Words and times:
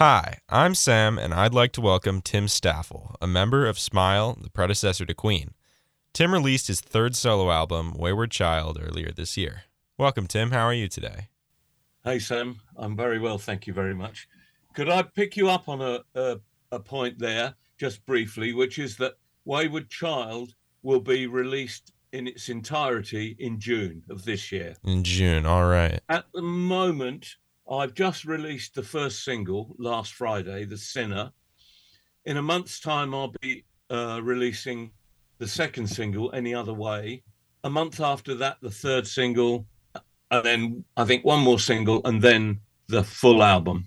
Hi, 0.00 0.38
I'm 0.48 0.74
Sam, 0.74 1.18
and 1.18 1.34
I'd 1.34 1.52
like 1.52 1.72
to 1.72 1.82
welcome 1.82 2.22
Tim 2.22 2.48
Staffell, 2.48 3.16
a 3.20 3.26
member 3.26 3.66
of 3.66 3.78
Smile, 3.78 4.38
the 4.40 4.48
predecessor 4.48 5.04
to 5.04 5.12
Queen. 5.12 5.50
Tim 6.14 6.32
released 6.32 6.68
his 6.68 6.80
third 6.80 7.14
solo 7.14 7.50
album, 7.50 7.92
Wayward 7.92 8.30
Child, 8.30 8.78
earlier 8.80 9.12
this 9.12 9.36
year. 9.36 9.64
Welcome, 9.98 10.26
Tim. 10.26 10.52
How 10.52 10.64
are 10.64 10.72
you 10.72 10.88
today? 10.88 11.28
Hey, 12.02 12.18
Sam. 12.18 12.62
I'm 12.78 12.96
very 12.96 13.18
well, 13.18 13.36
thank 13.36 13.66
you 13.66 13.74
very 13.74 13.94
much. 13.94 14.26
Could 14.74 14.88
I 14.88 15.02
pick 15.02 15.36
you 15.36 15.50
up 15.50 15.68
on 15.68 15.82
a, 15.82 16.00
a, 16.14 16.40
a 16.72 16.80
point 16.80 17.18
there, 17.18 17.52
just 17.76 18.02
briefly, 18.06 18.54
which 18.54 18.78
is 18.78 18.96
that 18.96 19.18
Wayward 19.44 19.90
Child 19.90 20.54
will 20.82 21.00
be 21.00 21.26
released 21.26 21.92
in 22.14 22.26
its 22.26 22.48
entirety 22.48 23.36
in 23.38 23.60
June 23.60 24.02
of 24.08 24.24
this 24.24 24.50
year. 24.50 24.76
In 24.82 25.04
June, 25.04 25.44
all 25.44 25.66
right. 25.66 26.00
At 26.08 26.24
the 26.32 26.40
moment, 26.40 27.36
I've 27.70 27.94
just 27.94 28.24
released 28.24 28.74
the 28.74 28.82
first 28.82 29.24
single 29.24 29.76
last 29.78 30.14
Friday, 30.14 30.64
The 30.64 30.76
Sinner. 30.76 31.30
In 32.24 32.36
a 32.36 32.42
month's 32.42 32.80
time, 32.80 33.14
I'll 33.14 33.32
be 33.40 33.64
uh, 33.88 34.20
releasing 34.22 34.90
the 35.38 35.46
second 35.46 35.86
single, 35.86 36.32
Any 36.34 36.52
Other 36.52 36.74
Way. 36.74 37.22
A 37.62 37.70
month 37.70 38.00
after 38.00 38.34
that, 38.36 38.56
the 38.60 38.70
third 38.70 39.06
single, 39.06 39.66
and 40.30 40.44
then 40.44 40.84
I 40.96 41.04
think 41.04 41.24
one 41.24 41.40
more 41.40 41.60
single, 41.60 42.00
and 42.04 42.20
then 42.20 42.60
the 42.88 43.04
full 43.04 43.42
album. 43.42 43.86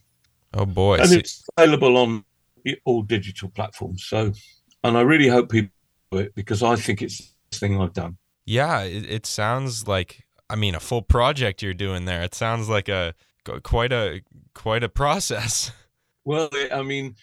Oh 0.53 0.65
boy! 0.65 0.97
And 0.97 1.11
it's 1.11 1.45
available 1.57 1.97
on 1.97 2.23
all 2.85 3.01
digital 3.01 3.49
platforms. 3.49 4.05
So, 4.05 4.31
and 4.83 4.97
I 4.97 5.01
really 5.01 5.27
hope 5.27 5.49
people 5.49 5.71
do 6.11 6.19
it 6.19 6.35
because 6.35 6.63
I 6.63 6.75
think 6.75 7.01
it's 7.01 7.33
the 7.51 7.57
thing 7.57 7.81
I've 7.81 7.93
done. 7.93 8.17
Yeah, 8.45 8.83
it, 8.83 9.09
it 9.09 9.25
sounds 9.25 9.87
like 9.87 10.23
I 10.49 10.55
mean 10.55 10.75
a 10.75 10.79
full 10.79 11.01
project 11.01 11.61
you're 11.61 11.73
doing 11.73 12.05
there. 12.05 12.21
It 12.21 12.35
sounds 12.35 12.69
like 12.69 12.87
a 12.87 13.15
quite 13.63 13.91
a 13.91 14.21
quite 14.53 14.83
a 14.83 14.89
process. 14.89 15.71
Well, 16.25 16.49
I 16.71 16.83
mean, 16.83 17.15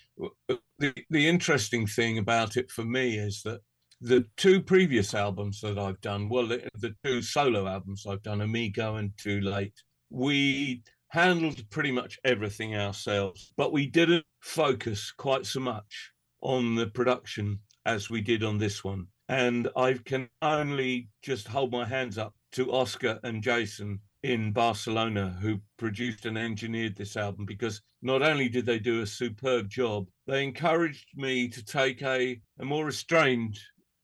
the 0.78 0.92
the 1.08 1.26
interesting 1.26 1.86
thing 1.86 2.18
about 2.18 2.58
it 2.58 2.70
for 2.70 2.84
me 2.84 3.16
is 3.16 3.40
that 3.44 3.62
the 4.02 4.26
two 4.36 4.60
previous 4.60 5.14
albums 5.14 5.60
that 5.62 5.78
I've 5.78 6.02
done, 6.02 6.28
well, 6.28 6.46
the, 6.46 6.68
the 6.74 6.94
two 7.02 7.22
solo 7.22 7.66
albums 7.66 8.04
I've 8.06 8.22
done, 8.22 8.42
Amigo 8.42 8.96
and 8.96 9.12
Two 9.16 9.40
Late, 9.40 9.82
we 10.10 10.82
handled 11.08 11.68
pretty 11.70 11.92
much 11.92 12.18
everything 12.24 12.76
ourselves, 12.76 13.52
but 13.56 13.72
we 13.72 13.86
didn't 13.86 14.24
focus 14.40 15.12
quite 15.12 15.44
so 15.44 15.60
much 15.60 16.12
on 16.40 16.74
the 16.74 16.86
production 16.86 17.58
as 17.84 18.10
we 18.10 18.20
did 18.20 18.42
on 18.44 18.58
this 18.58 18.84
one. 18.84 19.06
And 19.28 19.68
I 19.76 19.94
can 19.94 20.28
only 20.42 21.08
just 21.22 21.48
hold 21.48 21.72
my 21.72 21.84
hands 21.84 22.18
up 22.18 22.34
to 22.52 22.72
Oscar 22.72 23.20
and 23.22 23.42
Jason 23.42 24.00
in 24.22 24.52
Barcelona 24.52 25.36
who 25.40 25.60
produced 25.78 26.26
and 26.26 26.36
engineered 26.36 26.96
this 26.96 27.16
album 27.16 27.46
because 27.46 27.80
not 28.02 28.22
only 28.22 28.48
did 28.48 28.66
they 28.66 28.78
do 28.78 29.02
a 29.02 29.06
superb 29.06 29.68
job, 29.68 30.08
they 30.26 30.44
encouraged 30.44 31.06
me 31.14 31.48
to 31.48 31.64
take 31.64 32.02
a, 32.02 32.40
a 32.58 32.64
more 32.64 32.84
restrained 32.84 33.58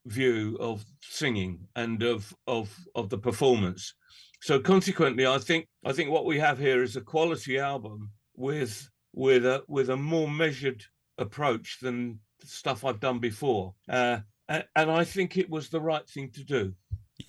view 0.06 0.56
of 0.60 0.84
singing 1.02 1.66
and 1.74 2.02
of 2.02 2.34
of 2.46 2.74
of 2.94 3.10
the 3.10 3.18
performance. 3.18 3.94
So 4.40 4.60
consequently, 4.60 5.26
I 5.26 5.38
think 5.38 5.66
I 5.84 5.92
think 5.92 6.10
what 6.10 6.26
we 6.26 6.38
have 6.38 6.58
here 6.58 6.82
is 6.82 6.96
a 6.96 7.00
quality 7.00 7.58
album 7.58 8.12
with 8.34 8.88
with 9.12 9.44
a 9.44 9.64
with 9.68 9.90
a 9.90 9.96
more 9.96 10.30
measured 10.30 10.84
approach 11.18 11.78
than 11.80 12.20
stuff 12.44 12.84
I've 12.84 13.00
done 13.00 13.18
before, 13.18 13.74
uh, 13.88 14.18
and, 14.48 14.64
and 14.76 14.90
I 14.90 15.04
think 15.04 15.36
it 15.36 15.50
was 15.50 15.68
the 15.68 15.80
right 15.80 16.08
thing 16.08 16.30
to 16.32 16.44
do. 16.44 16.74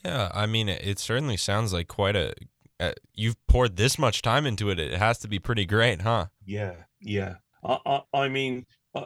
Yeah, 0.03 0.29
I 0.33 0.45
mean, 0.45 0.69
it, 0.69 0.85
it 0.85 0.99
certainly 0.99 1.37
sounds 1.37 1.73
like 1.73 1.87
quite 1.87 2.15
a 2.15 2.33
uh, 2.79 2.91
you've 3.13 3.35
poured 3.47 3.75
this 3.75 3.97
much 3.97 4.21
time 4.21 4.45
into 4.45 4.69
it. 4.69 4.79
It 4.79 4.93
has 4.93 5.17
to 5.19 5.27
be 5.27 5.39
pretty 5.39 5.65
great, 5.65 6.01
huh? 6.01 6.27
Yeah, 6.45 6.75
yeah. 7.01 7.35
I, 7.63 7.79
I, 7.85 8.01
I 8.13 8.29
mean, 8.29 8.65
I, 8.95 9.05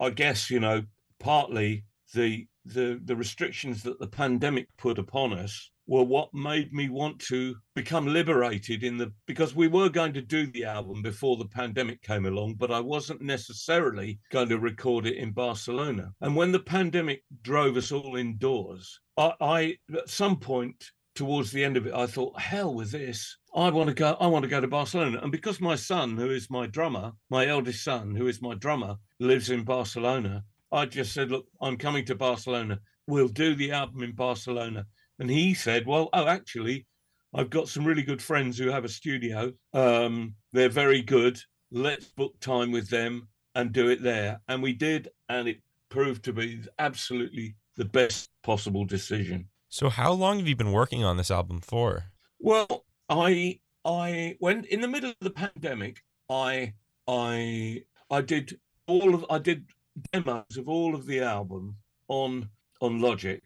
I 0.00 0.10
guess 0.10 0.50
you 0.50 0.60
know, 0.60 0.82
partly 1.18 1.84
the 2.14 2.46
the 2.64 3.00
the 3.04 3.16
restrictions 3.16 3.82
that 3.82 3.98
the 3.98 4.06
pandemic 4.06 4.68
put 4.76 4.98
upon 4.98 5.32
us 5.32 5.70
were 5.86 6.04
what 6.04 6.32
made 6.34 6.70
me 6.70 6.90
want 6.90 7.18
to 7.18 7.56
become 7.74 8.06
liberated 8.06 8.84
in 8.84 8.98
the 8.98 9.10
because 9.26 9.54
we 9.54 9.66
were 9.66 9.88
going 9.88 10.12
to 10.12 10.20
do 10.20 10.46
the 10.46 10.64
album 10.64 11.00
before 11.00 11.38
the 11.38 11.48
pandemic 11.48 12.02
came 12.02 12.26
along 12.26 12.54
but 12.54 12.70
I 12.70 12.80
wasn't 12.80 13.22
necessarily 13.22 14.20
going 14.30 14.50
to 14.50 14.58
record 14.58 15.06
it 15.06 15.16
in 15.16 15.32
Barcelona 15.32 16.12
and 16.20 16.36
when 16.36 16.52
the 16.52 16.60
pandemic 16.60 17.22
drove 17.42 17.78
us 17.78 17.90
all 17.90 18.16
indoors 18.16 19.00
I, 19.16 19.32
I 19.40 19.76
at 19.96 20.10
some 20.10 20.36
point 20.36 20.92
towards 21.18 21.50
the 21.50 21.64
end 21.64 21.76
of 21.76 21.86
it, 21.86 21.92
I 21.92 22.06
thought, 22.06 22.40
hell 22.40 22.72
with 22.72 22.92
this. 22.92 23.36
I 23.54 23.70
want 23.70 23.88
to 23.88 23.94
go. 23.94 24.16
I 24.20 24.28
want 24.28 24.44
to 24.44 24.48
go 24.48 24.60
to 24.60 24.68
Barcelona, 24.68 25.18
and 25.20 25.32
because 25.32 25.60
my 25.60 25.74
son, 25.74 26.16
who 26.16 26.30
is 26.30 26.48
my 26.48 26.66
drummer, 26.68 27.12
my 27.28 27.46
eldest 27.46 27.82
son, 27.82 28.14
who 28.14 28.28
is 28.28 28.40
my 28.40 28.54
drummer, 28.54 28.96
lives 29.18 29.50
in 29.50 29.64
Barcelona, 29.64 30.44
I 30.70 30.86
just 30.86 31.12
said, 31.12 31.32
look, 31.32 31.46
I'm 31.60 31.76
coming 31.76 32.04
to 32.04 32.14
Barcelona. 32.14 32.78
We'll 33.08 33.28
do 33.28 33.56
the 33.56 33.72
album 33.72 34.02
in 34.04 34.12
Barcelona. 34.12 34.86
And 35.18 35.28
he 35.28 35.54
said, 35.54 35.86
well, 35.86 36.08
oh, 36.12 36.28
actually, 36.28 36.86
I've 37.34 37.50
got 37.50 37.68
some 37.68 37.84
really 37.84 38.02
good 38.04 38.22
friends 38.22 38.56
who 38.56 38.68
have 38.68 38.84
a 38.84 38.88
studio. 38.88 39.52
Um, 39.74 40.34
they're 40.52 40.68
very 40.68 41.02
good. 41.02 41.38
Let's 41.72 42.06
book 42.06 42.38
time 42.38 42.70
with 42.70 42.88
them 42.90 43.28
and 43.56 43.72
do 43.72 43.88
it 43.88 44.02
there. 44.02 44.40
And 44.46 44.62
we 44.62 44.72
did, 44.72 45.08
and 45.28 45.48
it 45.48 45.58
proved 45.88 46.24
to 46.26 46.32
be 46.32 46.60
absolutely 46.78 47.56
the 47.76 47.86
best 47.86 48.30
possible 48.44 48.84
decision. 48.84 49.48
So 49.68 49.90
how 49.90 50.12
long 50.12 50.38
have 50.38 50.48
you 50.48 50.56
been 50.56 50.72
working 50.72 51.04
on 51.04 51.16
this 51.18 51.30
album 51.30 51.60
for? 51.60 52.04
Well, 52.38 52.84
I 53.08 53.60
I 53.84 54.36
went 54.40 54.66
in 54.66 54.80
the 54.80 54.88
middle 54.88 55.10
of 55.10 55.16
the 55.20 55.30
pandemic. 55.30 56.02
I 56.30 56.74
I 57.06 57.84
I 58.10 58.20
did 58.22 58.58
all 58.86 59.14
of 59.14 59.26
I 59.28 59.38
did 59.38 59.66
demos 60.12 60.56
of 60.56 60.68
all 60.68 60.94
of 60.94 61.06
the 61.06 61.20
album 61.20 61.76
on 62.08 62.48
on 62.80 63.00
Logic, 63.00 63.42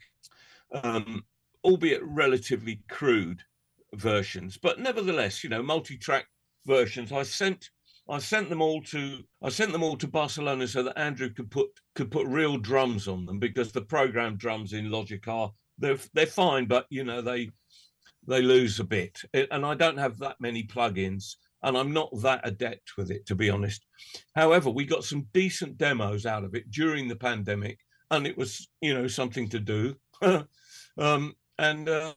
um, 0.84 1.25
albeit 1.65 2.03
relatively 2.05 2.82
crude 2.88 3.43
versions, 3.94 4.56
but 4.56 4.78
nevertheless, 4.78 5.43
you 5.43 5.50
know, 5.50 5.62
multi-track 5.62 6.27
versions. 6.66 7.12
I 7.12 7.25
sent 7.25 7.71
I 8.09 8.19
sent 8.19 8.49
them 8.49 8.62
all 8.62 8.82
to 8.82 9.25
I 9.43 9.49
sent 9.49 9.72
them 9.72 9.82
all 9.82 9.97
to 9.97 10.06
Barcelona 10.09 10.69
so 10.69 10.82
that 10.84 10.99
Andrew 10.99 11.31
could 11.31 11.50
put 11.50 11.69
could 11.94 12.11
put 12.11 12.27
real 12.27 12.59
drums 12.59 13.09
on 13.09 13.27
them 13.27 13.38
because 13.38 13.72
the 13.72 13.82
program 13.82 14.37
drums 14.37 14.72
in 14.72 14.91
Logic 14.91 15.27
are 15.27 15.53
they're 15.78 15.99
they're 16.15 16.27
fine, 16.27 16.66
but 16.66 16.87
you 16.91 17.05
know 17.05 17.21
they 17.21 17.50
they 18.27 18.43
lose 18.43 18.78
a 18.81 18.84
bit. 18.84 19.21
And 19.50 19.66
I 19.66 19.75
don't 19.75 19.99
have 19.99 20.19
that 20.19 20.37
many 20.41 20.62
plugins, 20.62 21.37
and 21.62 21.77
I'm 21.77 21.93
not 21.93 22.10
that 22.22 22.41
adept 22.44 22.97
with 22.97 23.10
it 23.10 23.27
to 23.27 23.34
be 23.34 23.50
honest. 23.50 23.84
However, 24.34 24.71
we 24.71 24.84
got 24.84 25.05
some 25.05 25.27
decent 25.32 25.78
demos 25.78 26.27
out 26.27 26.44
of 26.44 26.55
it 26.55 26.71
during 26.71 27.09
the 27.09 27.16
pandemic, 27.16 27.78
and 28.11 28.27
it 28.27 28.37
was 28.37 28.69
you 28.81 28.94
know 28.94 29.06
something 29.06 29.49
to 29.49 29.61
do. 29.61 29.97
um, 30.99 31.34
and 31.59 31.88
uh, 31.88 32.15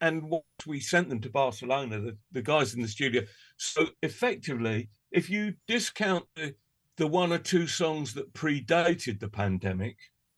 and 0.00 0.22
what 0.22 0.44
we 0.66 0.80
sent 0.80 1.08
them 1.08 1.20
to 1.20 1.30
Barcelona, 1.30 2.00
the, 2.00 2.16
the 2.32 2.42
guys 2.42 2.74
in 2.74 2.82
the 2.82 2.88
studio. 2.88 3.22
So 3.56 3.86
effectively, 4.02 4.88
if 5.10 5.28
you 5.28 5.54
discount 5.66 6.24
the, 6.36 6.54
the 6.96 7.06
one 7.06 7.32
or 7.32 7.38
two 7.38 7.66
songs 7.66 8.14
that 8.14 8.32
predated 8.32 9.20
the 9.20 9.28
pandemic, 9.28 9.96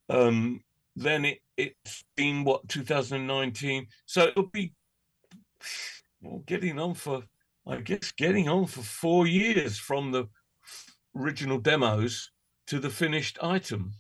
um, 0.09 0.61
then 0.97 1.25
it, 1.25 1.39
it's 1.57 2.05
been 2.17 2.45
what 2.45 2.69
2019 2.69 3.87
so 4.07 4.25
it'll 4.25 4.47
be 4.49 4.73
well, 6.23 6.43
getting 6.47 6.79
on 6.79 6.95
for 6.95 7.23
i 7.67 7.77
guess 7.77 8.13
getting 8.13 8.49
on 8.49 8.67
for 8.67 8.83
four 8.83 9.27
years 9.27 9.79
from 9.79 10.13
the 10.13 10.29
original 11.17 11.59
demos 11.59 12.31
to 12.67 12.79
the 12.79 12.91
finished 12.91 13.39
item. 13.43 13.93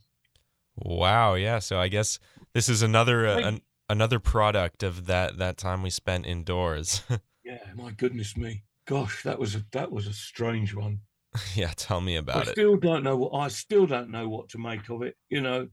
Wow 0.76 1.34
yeah 1.34 1.58
so 1.58 1.78
i 1.78 1.88
guess 1.88 2.18
this 2.54 2.68
is 2.68 2.82
another 2.82 3.26
uh, 3.26 3.38
an, 3.38 3.60
another 3.88 4.18
product 4.18 4.82
of 4.82 5.06
that 5.06 5.38
that 5.38 5.56
time 5.56 5.82
we 5.82 5.90
spent 5.90 6.26
indoors. 6.26 7.02
Yeah 7.44 7.58
my 7.76 7.90
goodness 7.90 8.38
me. 8.38 8.62
Gosh 8.86 9.22
that 9.24 9.38
was 9.38 9.54
a 9.54 9.62
that 9.72 9.92
was 9.92 10.06
a 10.06 10.14
strange 10.14 10.74
one. 10.74 11.00
Yeah 11.54 11.72
tell 11.76 12.00
me 12.00 12.16
about 12.16 12.36
I 12.36 12.40
it. 12.40 12.48
i 12.48 12.52
still 12.52 12.76
don't 12.76 13.04
know 13.04 13.16
what 13.16 13.38
i 13.38 13.48
still 13.48 13.86
don't 13.86 14.10
know 14.10 14.28
what 14.28 14.48
to 14.50 14.58
make 14.58 14.88
of 14.88 15.02
it 15.02 15.14
you 15.28 15.42
know 15.42 15.68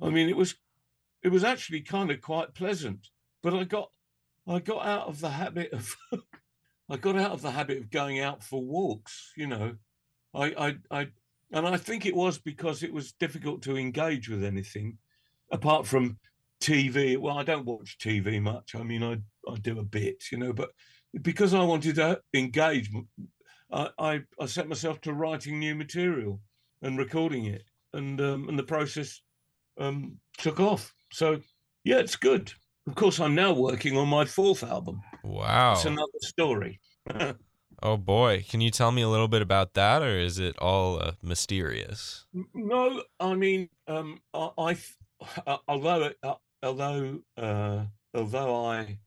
I 0.00 0.10
mean, 0.10 0.28
it 0.28 0.36
was 0.36 0.54
it 1.22 1.28
was 1.28 1.44
actually 1.44 1.80
kind 1.80 2.10
of 2.10 2.20
quite 2.20 2.54
pleasant, 2.54 3.08
but 3.42 3.54
I 3.54 3.64
got 3.64 3.90
I 4.46 4.60
got 4.60 4.86
out 4.86 5.08
of 5.08 5.20
the 5.20 5.30
habit 5.30 5.72
of 5.72 5.94
I 6.90 6.96
got 6.96 7.16
out 7.16 7.32
of 7.32 7.42
the 7.42 7.50
habit 7.50 7.78
of 7.78 7.90
going 7.90 8.20
out 8.20 8.42
for 8.42 8.62
walks. 8.62 9.32
You 9.36 9.46
know, 9.48 9.74
I 10.34 10.76
I 10.90 11.00
I 11.00 11.08
and 11.52 11.66
I 11.66 11.76
think 11.76 12.06
it 12.06 12.14
was 12.14 12.38
because 12.38 12.82
it 12.82 12.92
was 12.92 13.12
difficult 13.12 13.62
to 13.62 13.76
engage 13.76 14.28
with 14.28 14.44
anything 14.44 14.98
apart 15.50 15.86
from 15.86 16.18
TV. 16.60 17.18
Well, 17.18 17.38
I 17.38 17.42
don't 17.42 17.66
watch 17.66 17.98
TV 17.98 18.40
much. 18.40 18.74
I 18.74 18.82
mean, 18.82 19.02
I 19.02 19.18
I 19.50 19.56
do 19.56 19.78
a 19.78 19.84
bit, 19.84 20.24
you 20.30 20.38
know, 20.38 20.52
but 20.52 20.70
because 21.22 21.54
I 21.54 21.62
wanted 21.62 21.96
to 21.96 22.20
engage, 22.34 22.90
I 23.72 23.90
I, 23.98 24.20
I 24.40 24.46
set 24.46 24.68
myself 24.68 25.00
to 25.02 25.12
writing 25.12 25.58
new 25.58 25.74
material 25.74 26.40
and 26.82 26.96
recording 26.96 27.46
it, 27.46 27.64
and 27.92 28.20
um, 28.20 28.48
and 28.48 28.58
the 28.58 28.62
process 28.62 29.20
um, 29.78 30.18
took 30.38 30.60
off. 30.60 30.94
So 31.12 31.40
yeah, 31.84 31.98
it's 31.98 32.16
good. 32.16 32.52
Of 32.86 32.94
course, 32.94 33.20
I'm 33.20 33.34
now 33.34 33.52
working 33.52 33.96
on 33.96 34.08
my 34.08 34.24
fourth 34.24 34.62
album. 34.62 35.02
Wow, 35.22 35.72
it's 35.72 35.84
another 35.84 36.20
story. 36.22 36.80
Oh 37.80 37.96
boy, 37.96 38.44
can 38.48 38.60
you 38.60 38.72
tell 38.72 38.90
me 38.90 39.02
a 39.02 39.08
little 39.08 39.28
bit 39.28 39.40
about 39.42 39.74
that, 39.74 40.02
or 40.02 40.18
is 40.18 40.40
it 40.40 40.58
all 40.58 41.00
uh, 41.00 41.12
mysterious? 41.22 42.26
No, 42.52 43.04
I 43.20 43.34
mean, 43.34 43.68
um, 43.86 44.20
I, 44.34 44.50
I 44.58 44.76
uh, 45.46 45.58
although 45.68 46.10
uh, 46.22 46.34
although 46.60 47.20
uh, 47.36 47.84
although 48.14 48.66
I 48.66 48.98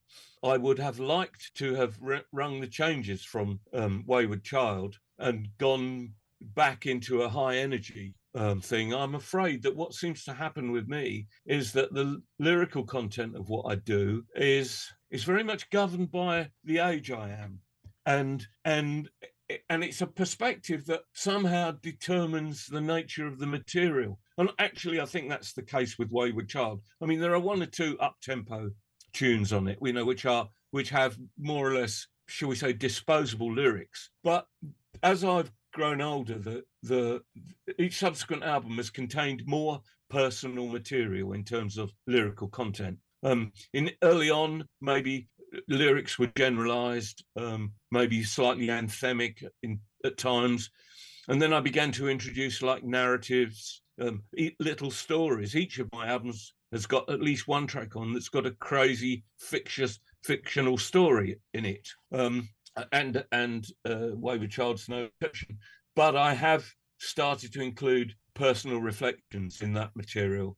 I 0.42 0.56
would 0.56 0.80
have 0.80 1.00
liked 1.00 1.54
to 1.56 1.76
have 1.76 2.00
rung 2.32 2.62
the 2.62 2.68
changes 2.68 3.26
from 3.26 3.60
um, 3.74 4.06
Wayward 4.08 4.44
Child 4.44 5.00
and 5.20 5.50
gone 5.58 6.14
back 6.40 6.86
into 6.86 7.24
a 7.24 7.30
high 7.30 7.58
energy 7.58 8.16
um, 8.36 8.62
thing. 8.62 8.94
I'm 8.94 9.16
afraid 9.16 9.64
that 9.64 9.76
what 9.76 9.94
seems 9.94 10.24
to 10.26 10.34
happen 10.34 10.72
with 10.72 10.88
me 10.88 11.28
is 11.46 11.74
that 11.74 11.94
the 11.94 12.22
lyrical 12.40 12.84
content 12.84 13.36
of 13.36 13.50
what 13.50 13.72
I 13.72 13.76
do 13.76 14.24
is 14.36 14.92
is 15.10 15.24
very 15.24 15.44
much 15.44 15.70
governed 15.70 16.12
by 16.12 16.50
the 16.64 16.80
age 16.80 17.12
I 17.12 17.30
am, 17.30 17.60
and 18.06 18.46
and 18.66 19.10
and 19.70 19.84
it's 19.84 20.02
a 20.02 20.08
perspective 20.08 20.86
that 20.86 21.02
somehow 21.14 21.72
determines 21.82 22.66
the 22.68 22.82
nature 22.82 23.28
of 23.28 23.40
the 23.40 23.48
material. 23.48 24.20
And 24.38 24.50
actually, 24.60 25.02
I 25.02 25.06
think 25.06 25.30
that's 25.30 25.54
the 25.54 25.64
case 25.64 25.98
with 25.98 26.12
Wayward 26.12 26.48
Child. 26.48 26.82
I 27.02 27.06
mean, 27.06 27.20
there 27.20 27.34
are 27.34 27.40
one 27.40 27.62
or 27.62 27.68
two 27.68 27.98
up 28.00 28.16
tempo 28.22 28.72
tunes 29.14 29.52
on 29.52 29.68
it, 29.68 29.78
we 29.82 29.92
know, 29.92 30.06
which 30.06 30.26
are 30.26 30.48
which 30.72 30.90
have 30.90 31.18
more 31.38 31.70
or 31.70 31.74
less, 31.74 32.08
shall 32.28 32.48
we 32.48 32.56
say, 32.56 32.72
disposable 32.72 33.54
lyrics. 33.54 34.10
But 34.24 34.48
as 35.04 35.26
I've 35.26 35.52
grown 35.72 36.02
older, 36.02 36.38
the 36.38 36.64
the 36.84 37.22
each 37.80 37.98
subsequent 37.98 38.44
album 38.44 38.78
has 38.78 38.90
contained 38.90 39.44
more 39.46 39.82
personal 40.10 40.68
material 40.68 41.34
in 41.34 41.44
terms 41.44 41.78
of 41.78 41.92
lyrical 42.08 42.48
content. 42.50 42.98
Um, 43.24 43.52
in 43.74 43.92
early 44.04 44.30
on, 44.30 44.66
maybe 44.82 45.28
lyrics 45.68 46.18
were 46.18 46.32
generalized, 46.36 47.24
um, 47.36 47.74
maybe 47.92 48.24
slightly 48.24 48.68
anthemic 48.68 49.44
in, 49.64 49.80
at 50.04 50.18
times, 50.18 50.70
and 51.28 51.42
then 51.42 51.54
I 51.54 51.60
began 51.60 51.92
to 51.94 52.10
introduce 52.10 52.62
like 52.62 52.84
narratives, 52.84 53.82
um, 54.00 54.24
little 54.60 54.92
stories. 54.92 55.56
Each 55.56 55.80
of 55.80 55.90
my 55.94 56.08
albums 56.08 56.54
has 56.72 56.86
got 56.86 57.10
at 57.10 57.22
least 57.22 57.48
one 57.48 57.68
track 57.68 57.96
on 57.96 58.14
that's 58.14 58.30
got 58.30 58.46
a 58.46 58.52
crazy 58.52 59.24
fictitious 59.40 60.00
fictional 60.24 60.78
story 60.78 61.38
in 61.54 61.66
it. 61.66 61.88
Um, 62.12 62.48
and 62.92 63.24
and 63.32 63.68
uh, 63.86 64.10
Wayward 64.14 64.52
Child's 64.52 64.90
no 64.90 65.10
exception. 65.22 65.58
But 65.96 66.16
I 66.16 66.34
have 66.34 66.66
started 67.00 67.54
to 67.54 67.62
include 67.62 68.16
personal 68.34 68.80
reflections 68.80 69.62
in 69.62 69.74
that 69.74 69.96
material, 69.96 70.58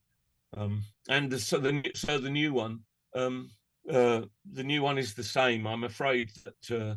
um, 0.56 0.84
and 1.10 1.32
the, 1.32 1.40
so 1.40 1.58
the 1.58 1.92
so 1.96 2.18
the 2.18 2.30
new 2.30 2.54
one, 2.54 2.80
um, 3.16 3.50
uh, 3.90 4.22
the 4.52 4.64
new 4.64 4.82
one 4.82 4.98
is 4.98 5.14
the 5.14 5.24
same. 5.24 5.66
I'm 5.66 5.84
afraid 5.84 6.32
that 6.46 6.76
uh, 6.76 6.96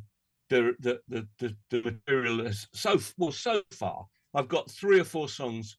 the, 0.50 0.74
the, 0.80 1.00
the 1.08 1.28
the 1.38 1.56
the 1.70 1.82
material 1.82 2.40
is 2.40 2.68
so 2.72 2.98
well 3.16 3.32
so 3.32 3.62
far. 3.70 4.06
I've 4.34 4.48
got 4.48 4.70
three 4.70 5.00
or 5.00 5.04
four 5.04 5.28
songs 5.28 5.78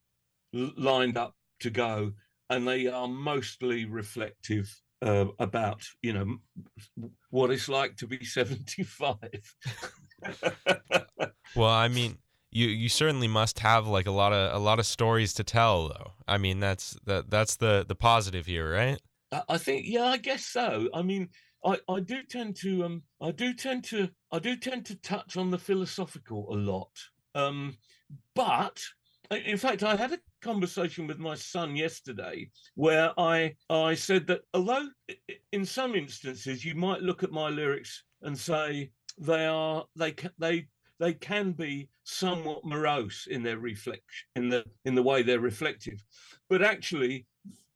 lined 0.53 1.17
up 1.17 1.35
to 1.59 1.69
go, 1.69 2.13
and 2.49 2.67
they 2.67 2.87
are 2.87 3.07
mostly 3.07 3.85
reflective 3.85 4.81
uh, 5.01 5.25
about 5.39 5.83
you 6.01 6.13
know 6.13 6.37
what 7.29 7.51
it's 7.51 7.69
like 7.69 7.95
to 7.97 8.07
be 8.07 8.23
75 8.25 9.15
well 11.55 11.69
i 11.69 11.87
mean 11.87 12.17
you 12.51 12.67
you 12.67 12.89
certainly 12.89 13.27
must 13.27 13.59
have 13.59 13.87
like 13.87 14.07
a 14.07 14.11
lot 14.11 14.33
of 14.33 14.53
a 14.53 14.57
lot 14.57 14.79
of 14.79 14.85
stories 14.85 15.33
to 15.33 15.43
tell 15.43 15.89
though. 15.89 16.13
I 16.27 16.37
mean 16.37 16.59
that's 16.59 16.97
that 17.05 17.29
that's 17.29 17.55
the 17.57 17.85
the 17.87 17.95
positive 17.95 18.45
here 18.45 18.71
right? 18.71 18.99
I 19.49 19.57
think 19.57 19.85
yeah 19.87 20.05
i 20.05 20.17
guess 20.17 20.45
so. 20.45 20.89
I 20.93 21.01
mean 21.01 21.29
i 21.65 21.77
i 21.89 21.99
do 21.99 22.23
tend 22.23 22.55
to 22.57 22.83
um 22.85 23.03
i 23.21 23.31
do 23.31 23.53
tend 23.53 23.83
to 23.85 24.09
i 24.31 24.39
do 24.39 24.55
tend 24.55 24.85
to 24.87 24.95
touch 24.95 25.37
on 25.37 25.51
the 25.51 25.59
philosophical 25.59 26.53
a 26.53 26.55
lot. 26.55 26.91
Um 27.35 27.77
but 28.33 28.81
in 29.29 29.57
fact 29.57 29.83
i 29.83 29.95
had 29.95 30.13
a 30.13 30.19
conversation 30.41 31.07
with 31.07 31.19
my 31.19 31.35
son 31.35 31.75
yesterday 31.75 32.49
where 32.75 33.11
I 33.19 33.55
I 33.69 33.95
said 33.95 34.27
that 34.27 34.41
although 34.53 34.87
in 35.51 35.65
some 35.65 35.95
instances 35.95 36.63
you 36.63 36.75
might 36.75 37.01
look 37.01 37.23
at 37.23 37.31
my 37.31 37.49
lyrics 37.49 38.03
and 38.21 38.37
say 38.37 38.91
they 39.17 39.45
are 39.45 39.85
they 39.95 40.15
they 40.37 40.67
they 40.99 41.13
can 41.13 41.51
be 41.51 41.89
somewhat 42.03 42.65
morose 42.65 43.27
in 43.29 43.43
their 43.43 43.59
reflection 43.59 44.27
in 44.35 44.49
the 44.49 44.65
in 44.85 44.95
the 44.95 45.03
way 45.03 45.21
they're 45.21 45.39
reflective. 45.39 46.03
But 46.49 46.61
actually 46.61 47.25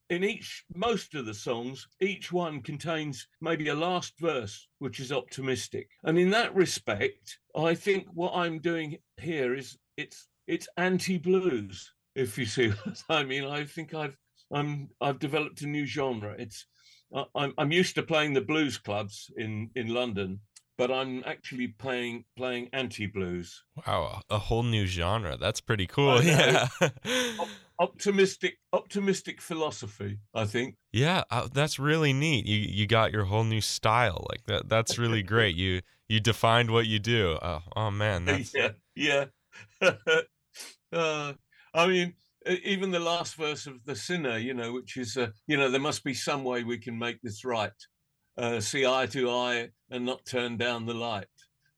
in 0.10 0.24
each 0.24 0.66
most 0.76 1.16
of 1.16 1.26
the 1.26 1.34
songs 1.34 1.88
each 2.02 2.32
one 2.32 2.62
contains 2.62 3.28
maybe 3.40 3.70
a 3.70 3.76
last 3.76 4.14
verse 4.20 4.68
which 4.80 5.00
is 5.00 5.12
optimistic. 5.12 5.90
And 6.04 6.18
in 6.18 6.30
that 6.32 6.54
respect 6.54 7.40
i 7.56 7.76
think 7.76 8.08
what 8.14 8.34
i'm 8.34 8.60
doing 8.60 8.98
here 9.18 9.54
is 9.56 9.78
it's 9.98 10.28
it's 10.48 10.68
anti 10.78 11.18
blues 11.18 11.94
if 12.16 12.38
you 12.38 12.46
see 12.46 12.70
what 12.84 13.04
I 13.10 13.24
mean. 13.24 13.46
I 13.46 13.66
think 13.66 13.94
I've 13.94 14.18
I'm 14.54 14.90
I've 15.00 15.20
developed 15.20 15.62
a 15.62 15.68
new 15.68 15.86
genre. 15.86 16.36
It's 16.38 16.66
I'm 17.36 17.54
I'm 17.58 17.72
used 17.72 17.96
to 17.96 18.04
playing 18.04 18.34
the 18.34 18.42
blues 18.42 18.78
clubs 18.78 19.32
in 19.38 19.70
in 19.76 19.88
London, 19.94 20.40
but 20.78 20.92
I'm 20.92 21.24
actually 21.26 21.68
playing 21.68 22.26
playing 22.38 22.70
anti 22.74 23.08
blues. 23.08 23.64
Wow, 23.86 24.22
a 24.30 24.38
whole 24.38 24.64
new 24.64 24.86
genre. 24.86 25.38
That's 25.38 25.62
pretty 25.62 25.88
cool. 25.88 26.22
Yeah. 26.32 26.68
optimistic 27.80 28.60
optimistic 28.74 29.42
philosophy 29.42 30.20
i 30.36 30.46
think 30.46 30.76
yeah 30.92 31.24
uh, 31.32 31.48
that's 31.52 31.80
really 31.80 32.14
neat 32.14 32.46
you 32.46 32.58
you 32.58 32.86
got 32.86 33.12
your 33.12 33.24
whole 33.24 33.44
new 33.44 33.60
style 33.60 34.24
like 34.30 34.44
that 34.46 34.70
that's 34.70 35.00
really 35.00 35.24
great 35.24 35.56
you 35.56 35.82
you 36.08 36.20
defined 36.20 36.70
what 36.70 36.86
you 36.86 37.00
do 37.00 37.40
oh, 37.42 37.64
oh 37.76 37.90
man 37.90 38.26
that's 38.26 38.54
yeah 38.54 38.70
yeah 38.96 39.26
uh, 40.94 41.34
I 41.74 41.88
mean, 41.88 42.14
even 42.46 42.92
the 42.92 43.00
last 43.00 43.36
verse 43.36 43.68
of 43.68 43.84
the 43.86 43.96
sinner, 43.96 44.38
you 44.38 44.54
know, 44.54 44.74
which 44.74 44.98
is, 44.98 45.18
uh, 45.18 45.30
you 45.48 45.58
know, 45.58 45.70
there 45.70 45.80
must 45.80 46.04
be 46.04 46.14
some 46.14 46.44
way 46.44 46.64
we 46.64 46.78
can 46.78 46.98
make 46.98 47.22
this 47.22 47.46
right. 47.46 47.72
Uh, 48.38 48.60
see 48.60 48.86
eye 48.86 49.06
to 49.08 49.30
eye 49.30 49.70
and 49.90 50.06
not 50.06 50.26
turn 50.26 50.58
down 50.58 50.86
the 50.86 50.94
light. 50.94 51.28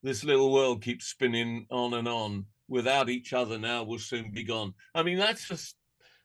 This 0.02 0.24
little 0.24 0.52
world 0.52 0.82
keeps 0.82 1.06
spinning 1.06 1.66
on 1.70 1.94
and 1.94 2.08
on. 2.08 2.46
Without 2.66 3.10
each 3.10 3.34
other, 3.34 3.58
now 3.58 3.82
we'll 3.82 3.98
soon 3.98 4.30
be 4.30 4.42
gone. 4.42 4.72
I 4.94 5.02
mean, 5.02 5.18
that's 5.18 5.48
just 5.48 5.76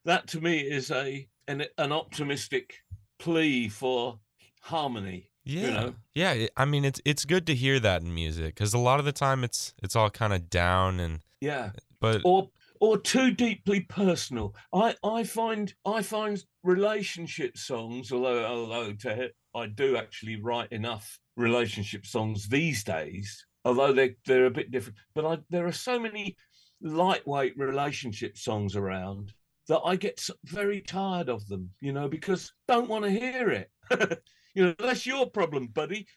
that 0.06 0.28
to 0.28 0.40
me 0.40 0.60
is 0.60 0.90
a 0.90 1.28
an, 1.50 1.66
an 1.78 1.92
optimistic 1.92 2.76
plea 3.18 3.68
for 3.68 4.20
harmony. 4.62 5.30
Yeah, 5.44 5.62
you 5.62 5.72
know? 5.72 5.96
yeah. 6.14 6.48
I 6.56 6.64
mean, 6.66 6.86
it's 6.86 7.02
it's 7.04 7.26
good 7.26 7.46
to 7.48 7.56
hear 7.56 7.80
that 7.82 8.02
in 8.04 8.14
music 8.14 8.56
because 8.56 8.74
a 8.74 8.78
lot 8.78 9.00
of 9.00 9.06
the 9.06 9.12
time 9.12 9.44
it's 9.44 9.74
it's 9.84 9.96
all 9.96 10.10
kind 10.10 10.32
of 10.32 10.50
down 10.50 11.00
and 11.02 11.20
yeah. 11.42 11.72
But 12.00 12.22
or 12.24 12.50
or 12.80 12.98
too 12.98 13.32
deeply 13.32 13.82
personal. 13.82 14.56
I, 14.74 14.96
I 15.04 15.24
find 15.24 15.74
I 15.86 16.02
find 16.02 16.44
relationship 16.64 17.58
songs, 17.58 18.12
although 18.12 18.46
although 18.46 18.94
to, 18.94 19.30
I 19.56 19.68
do 19.68 19.98
actually 19.98 20.42
write 20.42 20.72
enough 20.72 21.20
relationship 21.36 22.06
songs 22.06 22.48
these 22.48 22.84
days, 22.84 23.46
although 23.66 23.94
they 23.94 24.16
they're 24.26 24.46
a 24.46 24.52
bit 24.52 24.72
different. 24.72 24.98
But 25.14 25.26
I, 25.26 25.38
there 25.50 25.68
are 25.68 25.72
so 25.72 26.00
many 26.00 26.38
lightweight 26.82 27.58
relationship 27.58 28.38
songs 28.38 28.76
around 28.76 29.34
that 29.68 29.82
I 29.86 29.96
get 29.96 30.26
very 30.46 30.82
tired 30.82 31.30
of 31.30 31.48
them, 31.48 31.70
you 31.82 31.94
know, 31.94 32.08
because 32.08 32.52
don't 32.68 32.90
want 32.90 33.06
to 33.06 33.12
hear 33.12 33.50
it. 33.50 33.70
you 34.56 34.66
know, 34.66 34.76
that's 34.80 35.06
your 35.06 35.30
problem, 35.30 35.68
buddy. 35.68 36.08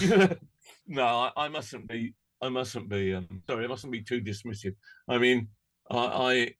no, 0.86 1.04
I, 1.04 1.30
I 1.36 1.48
mustn't 1.48 1.88
be. 1.88 2.14
I 2.42 2.48
mustn't 2.48 2.88
be. 2.88 3.14
Um, 3.14 3.42
sorry, 3.48 3.64
I 3.64 3.68
mustn't 3.68 3.92
be 3.92 4.02
too 4.02 4.20
dismissive. 4.20 4.74
I 5.08 5.18
mean, 5.18 5.48
I, 5.90 6.54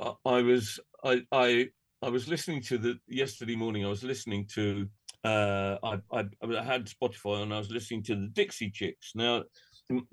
I, 0.00 0.12
I 0.24 0.42
was, 0.42 0.80
I, 1.04 1.22
I, 1.32 1.68
I 2.02 2.08
was 2.08 2.28
listening 2.28 2.62
to 2.62 2.78
the 2.78 2.98
yesterday 3.08 3.56
morning. 3.56 3.84
I 3.84 3.88
was 3.88 4.02
listening 4.02 4.46
to, 4.54 4.88
uh, 5.24 5.76
I, 5.82 6.00
I, 6.12 6.24
I 6.42 6.62
had 6.62 6.86
Spotify 6.86 7.42
and 7.42 7.54
I 7.54 7.58
was 7.58 7.70
listening 7.70 8.02
to 8.04 8.14
the 8.14 8.28
Dixie 8.32 8.70
Chicks. 8.70 9.12
Now, 9.14 9.44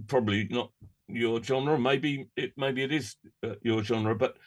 probably 0.07 0.47
not 0.49 0.71
your 1.07 1.41
genre. 1.43 1.77
Maybe 1.79 2.27
it, 2.35 2.53
maybe 2.57 2.83
it 2.83 2.91
is 2.91 3.15
uh, 3.43 3.55
your 3.61 3.83
genre. 3.83 4.15
But 4.15 4.37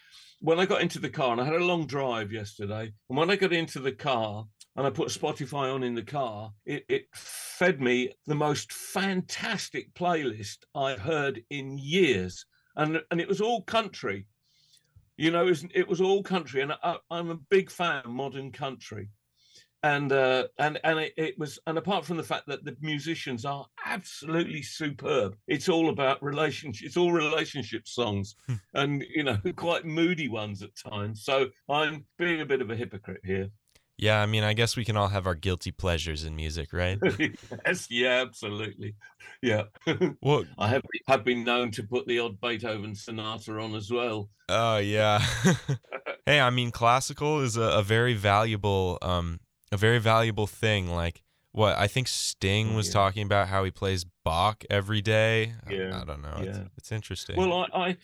when 0.41 0.59
I 0.59 0.67
got 0.67 0.83
into 0.83 0.99
the 0.99 1.11
car 1.11 1.33
and 1.33 1.41
I 1.41 1.45
had 1.45 1.55
a 1.55 1.65
long 1.65 1.87
drive 1.87 2.33
yesterday, 2.33 2.93
and 3.09 3.19
when 3.19 3.31
I 3.31 3.37
got 3.37 3.53
into 3.53 3.81
the 3.81 3.93
car 3.93 4.45
and 4.77 4.87
I 4.87 4.91
put 4.91 5.09
Spotify 5.09 5.75
on 5.75 5.83
in 5.83 5.95
the 5.95 6.03
car, 6.03 6.53
it, 6.65 6.85
it 6.89 7.07
fed 7.15 7.81
me 7.81 8.13
the 8.27 8.35
most 8.35 8.73
fantastic 8.73 9.93
playlist 9.95 10.59
I've 10.75 11.01
heard 11.01 11.43
in 11.51 11.79
years 11.79 12.45
and 12.76 13.02
and 13.11 13.21
it 13.21 13.28
was 13.28 13.40
all 13.40 13.62
country. 13.62 14.26
You 15.16 15.30
know, 15.30 15.47
it 15.47 15.50
was, 15.50 15.64
it 15.75 15.88
was 15.88 16.02
all 16.02 16.23
country, 16.23 16.61
and 16.61 16.73
I, 16.83 16.97
am 17.11 17.30
a 17.30 17.37
big 17.37 17.71
fan 17.71 18.02
of 18.04 18.11
modern 18.11 18.52
country, 18.52 19.09
and 19.83 20.12
uh, 20.12 20.49
and 20.59 20.78
and 20.85 20.99
it, 20.99 21.14
it, 21.16 21.38
was, 21.38 21.59
and 21.66 21.78
apart 21.78 22.04
from 22.04 22.18
the 22.18 22.23
fact 22.23 22.47
that 22.49 22.64
the 22.64 22.76
musicians 22.83 23.47
are 23.47 23.66
absolutely 23.87 24.61
superb, 24.61 25.37
it's 25.49 25.71
all 25.71 25.88
about 25.88 26.23
relationship. 26.23 26.87
It's 26.87 26.99
all 26.99 27.12
relationship 27.12 27.88
songs, 27.88 28.37
hmm. 28.47 28.54
and 28.75 29.04
you 29.14 29.23
know, 29.23 29.38
quite 29.56 29.87
moody 29.87 30.28
ones 30.28 30.62
at 30.62 30.76
times. 30.76 31.25
So 31.25 31.47
I'm 31.71 32.04
being 32.18 32.42
a 32.42 32.47
bit 32.47 32.61
of 32.61 32.71
a 32.71 32.76
hypocrite 32.76 33.23
here. 33.25 33.49
Yeah, 33.99 34.21
I 34.21 34.26
mean, 34.26 34.45
I 34.45 34.53
guess 34.53 34.76
we 34.76 34.85
can 34.85 34.97
all 34.97 35.09
have 35.09 35.26
our 35.26 35.35
guilty 35.35 35.71
pleasures 35.71 36.25
in 36.25 36.37
music, 36.37 36.73
right? 36.73 36.99
yes, 37.67 37.87
yeah, 37.91 38.23
absolutely. 38.26 38.95
Yeah. 39.43 39.65
well, 40.23 40.45
I 40.59 40.69
have 40.69 40.83
have 41.09 41.25
been 41.25 41.45
known 41.45 41.71
to 41.73 41.83
put 41.83 42.07
the 42.07 42.19
odd 42.19 42.41
Beethoven 42.41 42.95
sonata 42.95 43.59
on 43.59 43.75
as 43.75 43.91
well. 43.91 44.29
Oh 44.49 44.79
yeah. 44.79 45.25
hey, 46.26 46.41
I 46.41 46.50
mean, 46.50 46.71
classical 46.71 47.41
is 47.41 47.57
a, 47.57 47.62
a, 47.62 47.83
very 47.83 48.15
valuable, 48.15 48.99
um, 49.03 49.41
a 49.73 49.76
very 49.76 49.99
valuable 49.99 50.47
thing. 50.47 50.88
Like 50.91 51.23
what 51.53 51.76
I 51.79 51.87
think 51.87 52.09
Sting 52.09 52.75
was 52.75 52.88
yeah. 52.88 52.93
talking 52.93 53.23
about 53.23 53.49
how 53.49 53.65
he 53.65 53.71
plays 53.71 54.05
Bach 54.25 54.62
every 54.69 55.00
day. 55.00 55.55
Yeah. 55.71 55.97
I, 55.97 56.03
I 56.03 56.05
don't 56.05 56.23
know. 56.23 56.38
Yeah. 56.38 56.49
It's, 56.49 56.59
it's 56.76 56.93
interesting. 56.93 57.37
Well, 57.37 57.67
I, 57.73 57.79
I, 57.79 57.97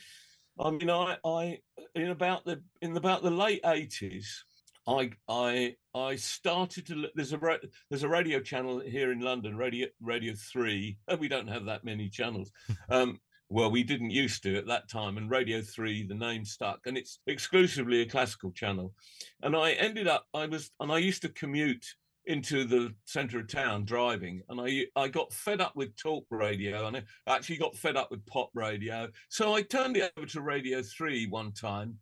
I 0.59 0.71
mean, 0.71 0.89
I, 0.91 1.19
I, 1.25 1.59
in 1.95 2.09
about 2.09 2.45
the 2.45 2.63
in 2.81 2.97
about 2.97 3.23
the 3.23 3.31
late 3.31 3.61
eighties, 3.65 4.45
I, 4.87 5.11
I, 5.29 5.77
I 5.95 6.17
started 6.17 6.87
to. 6.87 7.07
There's 7.15 7.33
a 7.33 7.59
there's 7.89 8.03
a 8.03 8.09
radio 8.09 8.41
channel 8.41 8.81
here 8.81 9.13
in 9.13 9.21
London, 9.21 9.57
Radio 9.57 9.89
Radio 10.01 10.35
Three. 10.35 10.99
We 11.19 11.29
don't 11.29 11.49
have 11.49 11.67
that 11.67 11.85
many 11.85 12.09
channels. 12.09 12.51
um, 12.91 13.21
well, 13.53 13.71
we 13.71 13.83
didn't 13.83 14.11
used 14.11 14.43
to 14.45 14.57
at 14.57 14.67
that 14.67 14.89
time, 14.89 15.19
and 15.19 15.31
Radio 15.31 15.61
3, 15.61 16.07
the 16.07 16.15
name 16.15 16.43
stuck, 16.43 16.87
and 16.87 16.97
it's 16.97 17.19
exclusively 17.27 18.01
a 18.01 18.07
classical 18.07 18.51
channel. 18.51 18.95
And 19.43 19.55
I 19.55 19.73
ended 19.73 20.09
up, 20.09 20.25
I 20.33 20.47
was, 20.47 20.71
and 20.81 20.91
I 20.91 20.97
used 20.97 21.21
to 21.23 21.29
commute 21.29 21.85
into 22.25 22.65
the 22.65 22.95
center 23.05 23.41
of 23.41 23.49
town 23.49 23.85
driving, 23.85 24.41
and 24.49 24.59
I, 24.59 24.87
I 24.97 25.09
got 25.09 25.35
fed 25.35 25.61
up 25.61 25.77
with 25.77 25.95
talk 25.97 26.25
radio, 26.31 26.87
and 26.87 26.97
I 26.97 27.03
actually 27.29 27.59
got 27.59 27.77
fed 27.77 27.95
up 27.95 28.11
with 28.11 28.25
pop 28.25 28.49
radio. 28.55 29.09
So 29.29 29.55
I 29.55 29.61
turned 29.61 29.99
it 29.99 30.11
over 30.17 30.27
to 30.29 30.41
Radio 30.41 30.81
3 30.83 31.27
one 31.27 31.53
time 31.53 31.99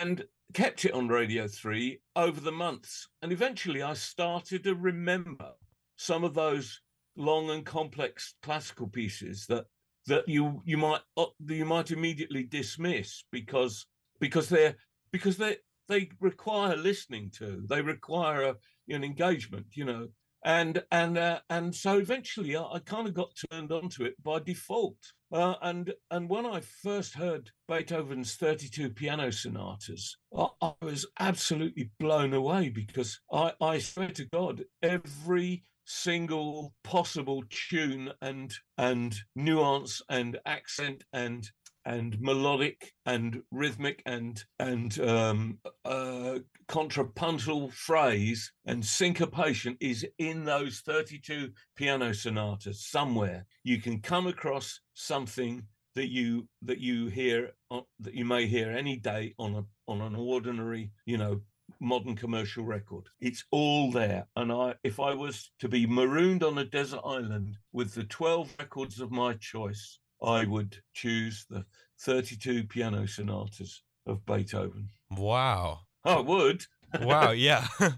and 0.00 0.24
kept 0.54 0.84
it 0.84 0.92
on 0.92 1.08
Radio 1.08 1.46
3 1.46 2.00
over 2.16 2.40
the 2.40 2.52
months. 2.52 3.08
And 3.22 3.32
eventually 3.32 3.82
I 3.82 3.94
started 3.94 4.64
to 4.64 4.74
remember 4.74 5.52
some 5.96 6.24
of 6.24 6.34
those 6.34 6.80
long 7.16 7.50
and 7.50 7.64
complex 7.64 8.34
classical 8.42 8.88
pieces 8.88 9.46
that 9.46 9.66
that 10.06 10.26
you 10.26 10.62
you 10.64 10.78
might 10.78 11.00
uh, 11.16 11.26
you 11.46 11.64
might 11.66 11.90
immediately 11.90 12.42
dismiss 12.42 13.24
because 13.30 13.86
because 14.18 14.48
they're 14.48 14.74
because 15.12 15.36
they 15.36 15.56
they 15.88 16.08
require 16.20 16.76
listening 16.76 17.30
to 17.30 17.62
they 17.68 17.82
require 17.82 18.42
a, 18.42 18.56
an 18.88 19.04
engagement 19.04 19.66
you 19.72 19.84
know 19.84 20.08
and 20.44 20.82
and 20.90 21.18
uh, 21.18 21.40
and 21.50 21.74
so 21.74 21.98
eventually 21.98 22.56
I, 22.56 22.62
I 22.62 22.78
kind 22.80 23.06
of 23.06 23.14
got 23.14 23.36
turned 23.50 23.72
onto 23.72 24.04
it 24.04 24.22
by 24.22 24.38
default. 24.40 24.98
Uh, 25.32 25.54
and 25.62 25.92
and 26.10 26.28
when 26.28 26.44
I 26.44 26.60
first 26.60 27.14
heard 27.14 27.50
Beethoven's 27.68 28.34
32 28.34 28.90
piano 28.90 29.30
sonatas 29.30 30.16
I, 30.36 30.48
I 30.60 30.72
was 30.82 31.06
absolutely 31.20 31.90
blown 32.00 32.34
away 32.34 32.68
because 32.68 33.20
I 33.32 33.52
I 33.60 33.78
swear 33.78 34.08
to 34.10 34.24
God 34.24 34.64
every 34.82 35.64
single 35.84 36.72
possible 36.84 37.42
tune 37.50 38.12
and 38.22 38.52
and 38.78 39.16
nuance 39.34 40.02
and 40.08 40.38
accent 40.46 41.04
and 41.12 41.48
and 41.84 42.20
melodic 42.20 42.92
and 43.06 43.42
rhythmic 43.50 44.02
and 44.06 44.44
and 44.58 44.98
um, 45.00 45.58
uh, 45.84 46.38
contrapuntal 46.68 47.70
phrase 47.70 48.52
and 48.66 48.84
syncopation 48.84 49.76
is 49.80 50.06
in 50.18 50.44
those 50.44 50.80
32 50.80 51.50
piano 51.76 52.12
sonatas 52.12 52.86
somewhere 52.86 53.46
you 53.64 53.80
can 53.80 54.00
come 54.00 54.26
across 54.26 54.80
something 54.94 55.62
that 55.94 56.08
you 56.08 56.46
that 56.62 56.78
you 56.78 57.08
hear 57.08 57.50
uh, 57.70 57.80
that 57.98 58.14
you 58.14 58.24
may 58.24 58.46
hear 58.46 58.70
any 58.70 58.96
day 58.96 59.34
on 59.38 59.54
a 59.54 59.64
on 59.90 60.00
an 60.00 60.14
ordinary 60.14 60.92
you 61.06 61.16
know 61.16 61.40
modern 61.80 62.16
commercial 62.16 62.64
record. 62.64 63.04
It's 63.20 63.44
all 63.50 63.90
there. 63.90 64.26
And 64.36 64.52
I 64.52 64.74
if 64.82 65.00
I 65.00 65.14
was 65.14 65.50
to 65.60 65.68
be 65.68 65.86
marooned 65.86 66.42
on 66.42 66.58
a 66.58 66.64
desert 66.64 67.00
island 67.04 67.56
with 67.72 67.94
the 67.94 68.04
12 68.04 68.54
records 68.58 69.00
of 69.00 69.10
my 69.10 69.34
choice, 69.34 69.98
I 70.22 70.44
would 70.44 70.76
choose 70.92 71.46
the 71.48 71.64
32 72.00 72.64
piano 72.64 73.06
sonatas 73.06 73.82
of 74.06 74.24
Beethoven. 74.26 74.88
Wow. 75.10 75.80
Oh, 76.04 76.18
I 76.18 76.20
would. 76.20 76.66
wow, 77.00 77.30
yeah. 77.30 77.66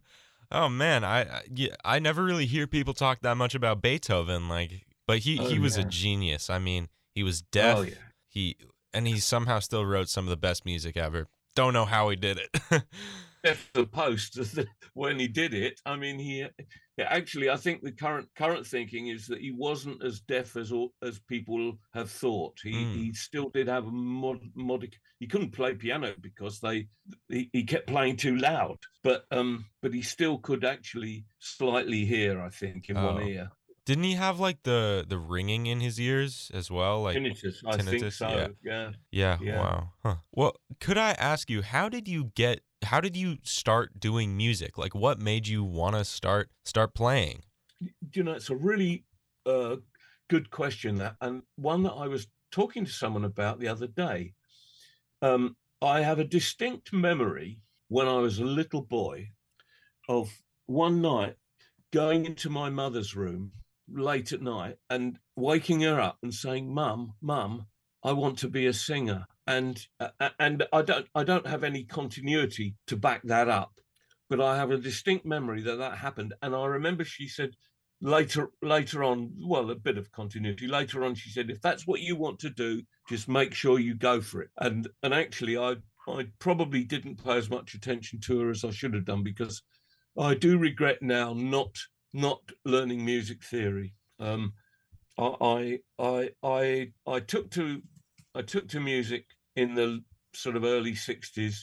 oh 0.52 0.68
man, 0.68 1.04
I, 1.04 1.22
I 1.22 1.42
yeah, 1.54 1.74
I 1.84 1.98
never 1.98 2.22
really 2.22 2.46
hear 2.46 2.66
people 2.66 2.94
talk 2.94 3.20
that 3.22 3.36
much 3.36 3.54
about 3.54 3.82
Beethoven 3.82 4.48
like 4.48 4.86
but 5.06 5.20
he 5.20 5.38
oh, 5.38 5.48
he 5.48 5.58
was 5.58 5.76
yeah. 5.76 5.84
a 5.84 5.88
genius. 5.88 6.50
I 6.50 6.58
mean, 6.58 6.88
he 7.14 7.22
was 7.22 7.42
oh, 7.42 7.48
deaf. 7.50 7.78
Oh, 7.78 7.82
yeah. 7.82 7.94
He 8.28 8.56
and 8.92 9.06
he 9.06 9.18
somehow 9.18 9.58
still 9.58 9.84
wrote 9.84 10.08
some 10.08 10.24
of 10.24 10.30
the 10.30 10.36
best 10.36 10.64
music 10.64 10.96
ever. 10.96 11.28
Don't 11.54 11.72
know 11.72 11.84
how 11.84 12.08
he 12.08 12.16
did 12.16 12.38
it. 12.38 12.82
the 13.42 13.86
post 13.86 14.38
when 14.94 15.18
he 15.18 15.28
did 15.28 15.54
it. 15.54 15.80
I 15.84 15.96
mean, 15.96 16.18
he 16.18 16.46
actually, 17.00 17.50
I 17.50 17.56
think 17.56 17.82
the 17.82 17.92
current 17.92 18.28
current 18.36 18.66
thinking 18.66 19.08
is 19.08 19.26
that 19.26 19.40
he 19.40 19.50
wasn't 19.50 20.02
as 20.04 20.20
deaf 20.20 20.56
as 20.56 20.72
as 21.02 21.18
people 21.20 21.78
have 21.94 22.10
thought. 22.10 22.58
He 22.62 22.72
mm. 22.72 22.94
he 22.94 23.12
still 23.12 23.48
did 23.50 23.68
have 23.68 23.86
a 23.86 23.90
mod, 23.90 24.40
modic. 24.54 24.94
He 25.18 25.26
couldn't 25.26 25.52
play 25.52 25.74
piano 25.74 26.14
because 26.20 26.60
they 26.60 26.88
he, 27.28 27.50
he 27.52 27.64
kept 27.64 27.86
playing 27.86 28.16
too 28.16 28.36
loud. 28.36 28.78
But 29.02 29.24
um, 29.30 29.64
but 29.80 29.94
he 29.94 30.02
still 30.02 30.38
could 30.38 30.64
actually 30.64 31.24
slightly 31.38 32.04
hear. 32.04 32.40
I 32.40 32.50
think 32.50 32.88
in 32.88 32.96
oh. 32.96 33.14
one 33.14 33.22
ear. 33.22 33.50
Didn't 33.84 34.04
he 34.04 34.14
have 34.14 34.38
like 34.38 34.62
the 34.62 35.04
the 35.06 35.18
ringing 35.18 35.66
in 35.66 35.80
his 35.80 35.98
ears 35.98 36.50
as 36.54 36.70
well? 36.70 37.02
Like 37.02 37.16
tinnitus, 37.16 37.62
I 37.66 37.76
tinnitus? 37.76 38.00
think 38.00 38.12
so. 38.12 38.28
Yeah. 38.28 38.48
yeah. 38.62 38.90
Yeah. 39.10 39.38
yeah. 39.42 39.60
Wow. 39.60 39.88
Huh. 40.02 40.14
Well, 40.32 40.54
could 40.80 40.98
I 40.98 41.12
ask 41.12 41.50
you, 41.50 41.62
how 41.62 41.88
did 41.88 42.06
you 42.06 42.32
get 42.34 42.60
how 42.84 43.00
did 43.00 43.16
you 43.16 43.38
start 43.42 43.98
doing 43.98 44.36
music? 44.36 44.78
Like, 44.78 44.94
what 44.94 45.18
made 45.18 45.48
you 45.48 45.64
want 45.64 45.96
to 45.96 46.04
start 46.04 46.50
start 46.64 46.94
playing? 46.94 47.42
You 48.14 48.22
know, 48.22 48.32
it's 48.32 48.50
a 48.50 48.56
really 48.56 49.04
uh, 49.46 49.76
good 50.28 50.50
question 50.50 50.96
that, 50.98 51.16
and 51.20 51.42
one 51.56 51.82
that 51.82 51.92
I 51.92 52.06
was 52.06 52.28
talking 52.52 52.84
to 52.84 52.92
someone 52.92 53.24
about 53.24 53.58
the 53.58 53.68
other 53.68 53.88
day. 53.88 54.34
Um, 55.20 55.56
I 55.80 56.02
have 56.02 56.20
a 56.20 56.24
distinct 56.24 56.92
memory 56.92 57.58
when 57.88 58.06
I 58.06 58.18
was 58.18 58.38
a 58.38 58.44
little 58.44 58.82
boy 58.82 59.30
of 60.08 60.30
one 60.66 61.02
night 61.02 61.36
going 61.92 62.24
into 62.24 62.48
my 62.48 62.70
mother's 62.70 63.16
room 63.16 63.52
late 63.92 64.32
at 64.32 64.42
night 64.42 64.76
and 64.90 65.18
waking 65.36 65.82
her 65.82 66.00
up 66.00 66.18
and 66.22 66.32
saying, 66.34 66.72
"Mum, 66.72 67.14
Mum, 67.20 67.66
I 68.02 68.12
want 68.12 68.38
to 68.38 68.48
be 68.48 68.66
a 68.66 68.72
singer." 68.72 69.26
and 69.46 69.86
uh, 69.98 70.30
and 70.38 70.64
I 70.72 70.82
don't 70.82 71.06
I 71.14 71.24
don't 71.24 71.46
have 71.46 71.64
any 71.64 71.84
continuity 71.84 72.76
to 72.86 72.96
back 72.96 73.22
that 73.24 73.48
up, 73.48 73.80
but 74.28 74.40
I 74.40 74.56
have 74.56 74.70
a 74.70 74.78
distinct 74.78 75.26
memory 75.26 75.62
that 75.62 75.76
that 75.76 75.98
happened, 75.98 76.34
and 76.42 76.54
I 76.54 76.66
remember 76.66 77.04
she 77.04 77.28
said 77.28 77.50
later 78.00 78.50
later 78.62 79.02
on, 79.04 79.32
well, 79.40 79.70
a 79.70 79.74
bit 79.74 79.98
of 79.98 80.12
continuity 80.12 80.66
later 80.66 81.04
on. 81.04 81.14
She 81.14 81.30
said, 81.30 81.50
if 81.50 81.60
that's 81.60 81.86
what 81.86 82.00
you 82.00 82.16
want 82.16 82.38
to 82.40 82.50
do, 82.50 82.82
just 83.08 83.28
make 83.28 83.54
sure 83.54 83.78
you 83.78 83.94
go 83.94 84.20
for 84.20 84.42
it. 84.42 84.50
And 84.58 84.88
and 85.02 85.12
actually, 85.12 85.56
I 85.58 85.76
I 86.08 86.26
probably 86.38 86.84
didn't 86.84 87.24
pay 87.24 87.36
as 87.36 87.50
much 87.50 87.74
attention 87.74 88.20
to 88.20 88.40
her 88.40 88.50
as 88.50 88.64
I 88.64 88.70
should 88.70 88.94
have 88.94 89.04
done 89.04 89.22
because 89.22 89.62
I 90.18 90.34
do 90.34 90.58
regret 90.58 90.98
now 91.00 91.32
not 91.32 91.76
not 92.12 92.40
learning 92.64 93.04
music 93.04 93.42
theory. 93.42 93.94
Um, 94.18 94.54
I 95.18 95.80
I 95.98 96.30
I 96.42 96.92
I 97.06 97.20
took 97.20 97.50
to 97.52 97.82
I 98.34 98.42
took 98.42 98.68
to 98.68 98.80
music 98.80 99.26
in 99.56 99.74
the 99.74 100.02
sort 100.34 100.56
of 100.56 100.64
early 100.64 100.92
'60s 100.92 101.56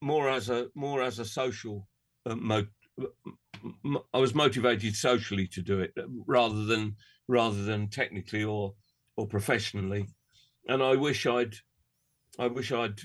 more 0.00 0.28
as 0.28 0.50
a 0.50 0.68
more 0.74 1.02
as 1.02 1.18
a 1.18 1.24
social 1.24 1.88
uh, 2.26 2.34
mo- 2.34 2.66
I 4.12 4.18
was 4.18 4.34
motivated 4.34 4.94
socially 4.96 5.46
to 5.48 5.62
do 5.62 5.80
it 5.80 5.92
rather 6.26 6.64
than 6.64 6.96
rather 7.28 7.62
than 7.64 7.88
technically 7.88 8.44
or 8.44 8.74
or 9.16 9.26
professionally, 9.26 10.08
and 10.68 10.82
I 10.82 10.96
wish 10.96 11.26
I'd 11.26 11.54
I 12.38 12.48
wish 12.48 12.72
I'd 12.72 13.00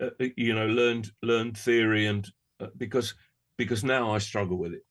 uh, 0.00 0.06
uh 0.20 0.26
you 0.36 0.54
know 0.54 0.66
learned 0.66 1.10
learned 1.22 1.56
theory 1.56 2.06
and 2.06 2.28
uh, 2.60 2.68
because 2.76 3.14
because 3.56 3.84
now 3.84 4.12
I 4.12 4.18
struggle 4.18 4.58
with 4.58 4.72
it. 4.72 4.82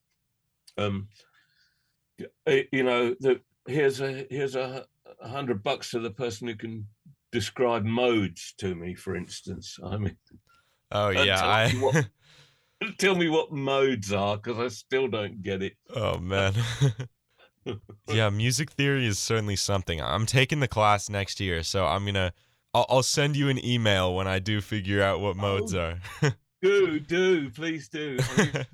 Um, 0.77 1.07
you 2.47 2.83
know, 2.83 3.15
the, 3.19 3.41
here's 3.67 4.01
a 4.01 4.25
here's 4.29 4.55
a, 4.55 4.85
a 5.21 5.27
hundred 5.27 5.63
bucks 5.63 5.91
to 5.91 5.99
the 5.99 6.11
person 6.11 6.47
who 6.47 6.55
can 6.55 6.87
describe 7.31 7.83
modes 7.83 8.53
to 8.59 8.75
me, 8.75 8.95
for 8.95 9.15
instance. 9.15 9.77
I 9.85 9.97
mean, 9.97 10.17
oh 10.91 11.09
yeah, 11.09 11.35
tell, 11.35 11.49
I... 11.49 11.71
me 11.71 11.79
what, 11.79 12.09
tell 12.97 13.15
me 13.15 13.29
what 13.29 13.51
modes 13.51 14.13
are 14.13 14.37
because 14.37 14.59
I 14.59 14.67
still 14.69 15.07
don't 15.07 15.41
get 15.41 15.61
it. 15.61 15.73
Oh 15.95 16.17
man. 16.17 16.53
yeah, 18.07 18.29
music 18.29 18.71
theory 18.71 19.07
is 19.07 19.19
certainly 19.19 19.55
something. 19.55 20.01
I'm 20.01 20.25
taking 20.25 20.59
the 20.59 20.67
class 20.67 21.09
next 21.09 21.39
year, 21.39 21.63
so 21.63 21.85
I'm 21.85 22.05
gonna. 22.05 22.33
I'll, 22.75 22.85
I'll 22.89 23.03
send 23.03 23.35
you 23.37 23.49
an 23.49 23.63
email 23.63 24.15
when 24.15 24.27
I 24.27 24.39
do 24.39 24.59
figure 24.59 25.03
out 25.03 25.19
what 25.19 25.37
modes 25.37 25.75
oh, 25.75 25.95
are. 26.23 26.33
do 26.61 26.99
do 26.99 27.49
please 27.51 27.87
do. 27.87 28.17
I, 28.19 28.37
mean, 28.37 28.65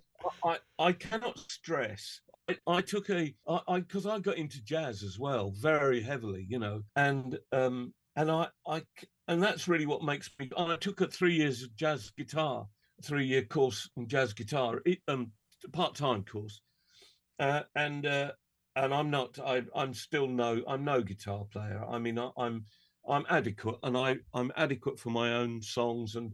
I, 0.43 0.57
I 0.77 0.91
cannot 0.93 1.39
stress 1.39 2.21
I, 2.49 2.57
I 2.67 2.81
took 2.81 3.09
a 3.09 3.33
I 3.47 3.79
because 3.79 4.05
I, 4.05 4.15
I, 4.15 4.19
got 4.19 4.37
into 4.37 4.63
jazz 4.63 5.03
as 5.03 5.19
well 5.19 5.51
very 5.51 6.01
heavily, 6.01 6.45
you 6.49 6.59
know, 6.59 6.81
and 6.95 7.37
um, 7.51 7.93
and 8.15 8.31
I, 8.31 8.47
I, 8.67 8.83
and 9.27 9.41
that's 9.41 9.67
really 9.67 9.85
what 9.85 10.03
makes 10.03 10.29
me. 10.39 10.49
I 10.57 10.75
took 10.77 11.01
a 11.01 11.07
three 11.07 11.35
years 11.35 11.63
of 11.63 11.75
jazz 11.75 12.11
guitar, 12.17 12.67
three 13.03 13.25
year 13.25 13.43
course 13.43 13.89
in 13.97 14.07
jazz 14.07 14.33
guitar, 14.33 14.81
it, 14.85 14.99
um, 15.07 15.31
part 15.73 15.95
time 15.95 16.23
course, 16.23 16.61
uh, 17.39 17.61
and 17.75 18.05
uh, 18.05 18.31
and 18.75 18.93
I'm 18.93 19.09
not. 19.09 19.37
I, 19.39 19.63
I'm 19.75 19.93
still 19.93 20.27
no. 20.27 20.63
I'm 20.67 20.83
no 20.83 21.01
guitar 21.01 21.45
player. 21.51 21.83
I 21.87 21.99
mean, 21.99 22.17
I, 22.17 22.31
I'm 22.37 22.65
I'm 23.07 23.25
adequate, 23.29 23.77
and 23.83 23.95
I 23.95 24.17
I'm 24.33 24.51
adequate 24.57 24.99
for 24.99 25.11
my 25.11 25.33
own 25.35 25.61
songs, 25.61 26.15
and 26.15 26.33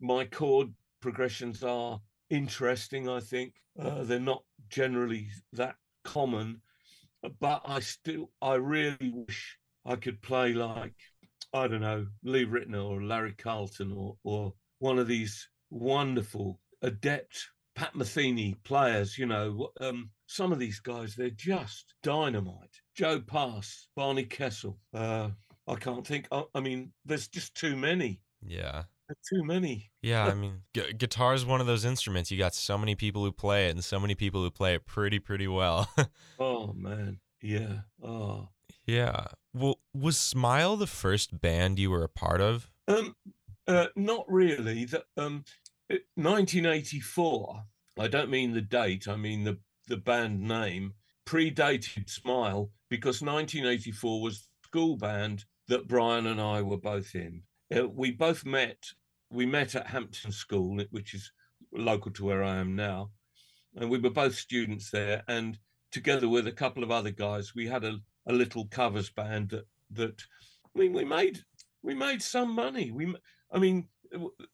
my 0.00 0.24
chord 0.26 0.68
progressions 1.00 1.64
are 1.64 2.00
interesting. 2.30 3.08
I 3.08 3.20
think 3.20 3.54
uh, 3.78 4.04
they're 4.04 4.20
not 4.20 4.44
generally 4.68 5.28
that 5.52 5.76
common, 6.04 6.62
but 7.40 7.62
I 7.64 7.80
still 7.80 8.30
I 8.40 8.54
really 8.54 9.12
wish 9.12 9.58
I 9.84 9.96
could 9.96 10.22
play 10.22 10.52
like 10.52 10.94
I 11.52 11.66
don't 11.66 11.80
know 11.80 12.06
Lee 12.22 12.46
Ritenour 12.46 12.90
or 12.90 13.02
Larry 13.02 13.32
Carlton 13.32 13.92
or 13.92 14.16
or 14.24 14.54
one 14.78 14.98
of 14.98 15.08
these 15.08 15.48
wonderful 15.70 16.60
adept 16.82 17.50
Pat 17.74 17.94
Metheny 17.94 18.56
players. 18.64 19.18
You 19.18 19.26
know, 19.26 19.70
um, 19.80 20.10
some 20.26 20.52
of 20.52 20.58
these 20.58 20.80
guys 20.80 21.14
they're 21.14 21.30
just 21.30 21.94
dynamite. 22.02 22.80
Joe 22.94 23.20
Pass, 23.20 23.88
Barney 23.96 24.24
Kessel. 24.24 24.78
Uh, 24.94 25.30
I 25.66 25.74
can't 25.76 26.06
think. 26.06 26.26
I, 26.32 26.44
I 26.54 26.60
mean, 26.60 26.92
there's 27.04 27.28
just 27.28 27.54
too 27.54 27.76
many. 27.76 28.20
Yeah. 28.42 28.84
Too 29.28 29.44
many. 29.44 29.90
Yeah, 30.02 30.26
I 30.26 30.34
mean, 30.34 30.62
gu- 30.74 30.92
guitar 30.92 31.34
is 31.34 31.44
one 31.44 31.60
of 31.60 31.66
those 31.66 31.84
instruments. 31.84 32.30
You 32.30 32.38
got 32.38 32.54
so 32.54 32.78
many 32.78 32.94
people 32.94 33.24
who 33.24 33.32
play 33.32 33.68
it, 33.68 33.70
and 33.70 33.84
so 33.84 33.98
many 33.98 34.14
people 34.14 34.42
who 34.42 34.50
play 34.50 34.74
it 34.74 34.86
pretty, 34.86 35.18
pretty 35.18 35.48
well. 35.48 35.88
oh 36.38 36.72
man, 36.72 37.20
yeah. 37.42 37.80
Oh, 38.02 38.48
yeah. 38.86 39.26
Well, 39.52 39.80
was 39.94 40.16
Smile 40.16 40.76
the 40.76 40.86
first 40.86 41.40
band 41.40 41.78
you 41.78 41.90
were 41.90 42.04
a 42.04 42.08
part 42.08 42.40
of? 42.40 42.70
Um, 42.86 43.16
uh, 43.66 43.86
not 43.96 44.24
really. 44.28 44.84
The, 44.84 45.04
um, 45.16 45.44
1984. 45.88 47.64
I 47.98 48.08
don't 48.08 48.30
mean 48.30 48.52
the 48.52 48.60
date. 48.60 49.08
I 49.08 49.16
mean 49.16 49.44
the 49.44 49.58
the 49.86 49.96
band 49.96 50.40
name 50.40 50.94
predated 51.26 52.08
Smile 52.08 52.70
because 52.88 53.20
1984 53.20 54.22
was 54.22 54.40
the 54.40 54.46
school 54.64 54.96
band 54.96 55.44
that 55.68 55.88
Brian 55.88 56.26
and 56.26 56.40
I 56.40 56.62
were 56.62 56.78
both 56.78 57.14
in. 57.14 57.42
Uh, 57.74 57.88
we 57.88 58.10
both 58.10 58.44
met. 58.44 58.92
We 59.30 59.46
met 59.46 59.74
at 59.74 59.86
Hampton 59.86 60.32
School, 60.32 60.80
which 60.90 61.14
is 61.14 61.30
local 61.72 62.10
to 62.12 62.24
where 62.24 62.42
I 62.42 62.56
am 62.56 62.74
now, 62.74 63.10
and 63.76 63.88
we 63.88 63.98
were 63.98 64.10
both 64.10 64.34
students 64.34 64.90
there. 64.90 65.22
And 65.28 65.58
together 65.92 66.28
with 66.28 66.46
a 66.46 66.52
couple 66.52 66.82
of 66.82 66.90
other 66.90 67.10
guys, 67.10 67.54
we 67.54 67.66
had 67.66 67.84
a, 67.84 67.98
a 68.26 68.32
little 68.32 68.66
covers 68.66 69.10
band 69.10 69.50
that 69.50 69.66
that 69.92 70.22
I 70.74 70.78
mean 70.78 70.92
we 70.92 71.04
made 71.04 71.40
we 71.82 71.94
made 71.94 72.22
some 72.22 72.54
money. 72.54 72.90
We 72.90 73.14
I 73.52 73.58
mean 73.58 73.88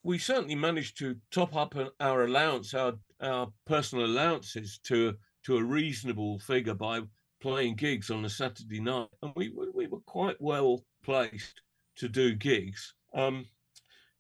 we 0.03 0.19
certainly 0.19 0.55
managed 0.55 0.99
to 0.99 1.17
top 1.31 1.57
up 1.57 1.75
our 2.01 2.25
allowance, 2.25 2.75
our 2.75 2.95
our 3.21 3.49
personal 3.65 4.07
allowances 4.07 4.79
to 4.85 5.15
to 5.45 5.57
a 5.57 5.65
reasonable 5.65 6.39
figure 6.39 6.75
by 6.75 7.01
playing 7.41 7.77
gigs 7.77 8.11
on 8.11 8.25
a 8.25 8.31
Saturday 8.31 8.81
night, 8.81 9.09
and 9.23 9.33
we 9.37 9.53
we 9.75 9.87
were 9.87 10.01
quite 10.01 10.41
well 10.41 10.85
placed 11.03 11.63
to 11.97 12.09
do 12.09 12.35
gigs. 12.35 12.95
Um, 13.15 13.47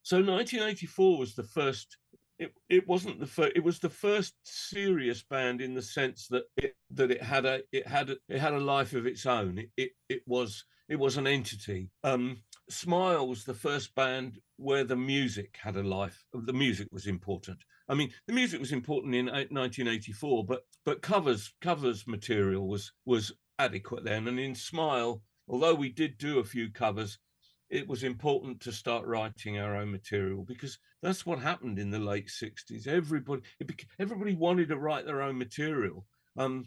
so 0.07 0.19
1984 0.19 1.19
was 1.19 1.35
the 1.35 1.43
first. 1.43 1.97
It, 2.39 2.53
it 2.69 2.87
wasn't 2.87 3.19
the 3.19 3.27
first. 3.27 3.55
It 3.57 3.65
was 3.65 3.81
the 3.81 3.91
first 3.91 4.35
serious 4.45 5.25
band 5.25 5.61
in 5.61 5.75
the 5.75 5.83
sense 5.83 6.29
that 6.29 6.45
it 6.57 6.77
that 6.93 7.11
it 7.11 7.21
had 7.21 7.45
a 7.45 7.63
it 7.73 7.89
had 7.89 8.11
a, 8.11 8.17
it 8.29 8.39
had 8.39 8.55
a 8.55 8.61
life 8.61 8.93
of 8.93 9.05
its 9.05 9.27
own. 9.27 9.59
It 9.59 9.71
it, 9.77 9.91
it 10.09 10.23
was 10.25 10.65
it 10.89 11.01
was 11.01 11.17
an 11.17 11.27
entity. 11.27 11.91
Um, 12.05 12.45
Smile 12.71 13.27
was 13.27 13.43
the 13.43 13.55
first 13.55 13.97
band 13.97 14.39
where 14.59 14.85
the 14.85 14.95
music 14.95 15.59
had 15.61 15.75
a 15.75 15.83
life. 15.83 16.25
The 16.33 16.53
music 16.53 16.87
was 16.93 17.09
important. 17.09 17.59
I 17.89 17.95
mean, 17.95 18.13
the 18.29 18.33
music 18.33 18.61
was 18.61 18.71
important 18.71 19.17
in 19.17 19.27
1984, 19.27 20.45
but 20.47 20.67
but 20.85 21.03
covers 21.03 21.53
covers 21.61 22.07
material 22.07 22.69
was 22.69 22.93
was 23.07 23.33
adequate 23.59 24.05
then. 24.05 24.29
And 24.29 24.39
in 24.39 24.55
Smile, 24.55 25.23
although 25.49 25.75
we 25.75 25.89
did 25.89 26.17
do 26.17 26.39
a 26.39 26.45
few 26.45 26.71
covers, 26.71 27.19
it 27.69 27.89
was 27.89 28.05
important 28.05 28.61
to 28.61 28.73
start 28.73 29.07
writing 29.07 29.59
our 29.59 29.77
own 29.77 29.91
material 29.91 30.45
because 30.45 30.79
that's 31.03 31.27
what 31.27 31.39
happened 31.39 31.79
in 31.79 31.91
the 31.91 31.99
late 31.99 32.29
60s. 32.29 32.87
Everybody 32.87 33.43
everybody 33.99 34.35
wanted 34.35 34.69
to 34.69 34.79
write 34.79 35.07
their 35.07 35.23
own 35.23 35.39
material. 35.39 36.05
Um, 36.37 36.67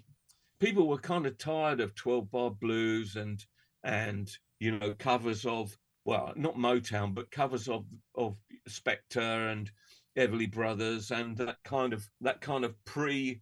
people 0.59 0.87
were 0.87 0.97
kind 0.97 1.25
of 1.25 1.37
tired 1.37 1.79
of 1.79 1.95
12 1.95 2.31
bar 2.31 2.51
blues 2.51 3.15
and 3.15 3.43
and 3.83 4.29
you 4.59 4.77
know 4.77 4.93
covers 4.97 5.45
of 5.45 5.75
well, 6.05 6.33
not 6.35 6.55
Motown, 6.55 7.13
but 7.13 7.31
covers 7.31 7.67
of 7.67 7.85
of 8.15 8.35
Spector 8.67 9.51
and 9.51 9.71
Everly 10.17 10.51
Brothers 10.51 11.11
and 11.11 11.37
that 11.37 11.57
kind 11.63 11.93
of 11.93 12.07
that 12.21 12.41
kind 12.41 12.65
of 12.65 12.73
pre 12.85 13.41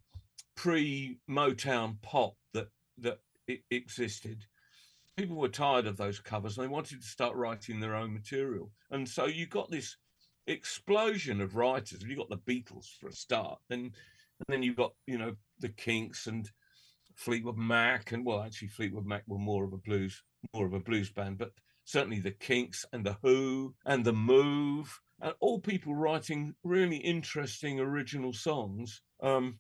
pre 0.56 1.18
Motown 1.30 2.02
pop 2.02 2.36
that 2.54 2.68
that 3.00 3.20
existed. 3.72 4.46
People 5.18 5.38
were 5.38 5.50
tired 5.50 5.88
of 5.88 5.98
those 5.98 6.20
covers 6.20 6.58
and 6.58 6.64
they 6.64 6.72
wanted 6.72 7.02
to 7.02 7.08
start 7.08 7.36
writing 7.36 7.80
their 7.80 7.96
own 7.96 8.14
material. 8.14 8.72
And 8.92 9.10
so 9.10 9.26
you 9.26 9.48
got 9.48 9.70
this 9.72 9.98
explosion 10.48 11.42
of 11.42 11.56
writers. 11.56 12.04
You 12.04 12.16
got 12.16 12.30
the 12.30 12.38
Beatles 12.38 12.86
for 13.00 13.10
a 13.10 13.14
start, 13.14 13.60
and 13.70 13.82
and 13.82 14.46
then 14.48 14.64
you 14.64 14.74
got 14.74 14.94
you 15.06 15.18
know 15.18 15.36
the 15.60 15.70
Kinks 15.70 16.28
and 16.28 16.50
Fleetwood 17.16 17.58
Mac, 17.58 18.12
and 18.12 18.26
well, 18.26 18.42
actually 18.42 18.70
Fleetwood 18.70 19.06
Mac 19.06 19.24
were 19.28 19.38
more 19.38 19.64
of 19.64 19.74
a 19.74 19.78
blues 19.78 20.24
more 20.54 20.66
of 20.66 20.74
a 20.74 20.80
blues 20.80 21.12
band, 21.12 21.38
but 21.38 21.52
certainly 21.84 22.20
the 22.20 22.32
Kinks 22.32 22.86
and 22.94 23.06
the 23.06 23.18
Who 23.22 23.76
and 23.86 24.06
the 24.06 24.14
Move, 24.14 25.00
and 25.22 25.34
all 25.40 25.60
people 25.60 25.96
writing 25.96 26.56
really 26.64 26.98
interesting 26.98 27.80
original 27.80 28.34
songs. 28.34 29.02
Um, 29.22 29.60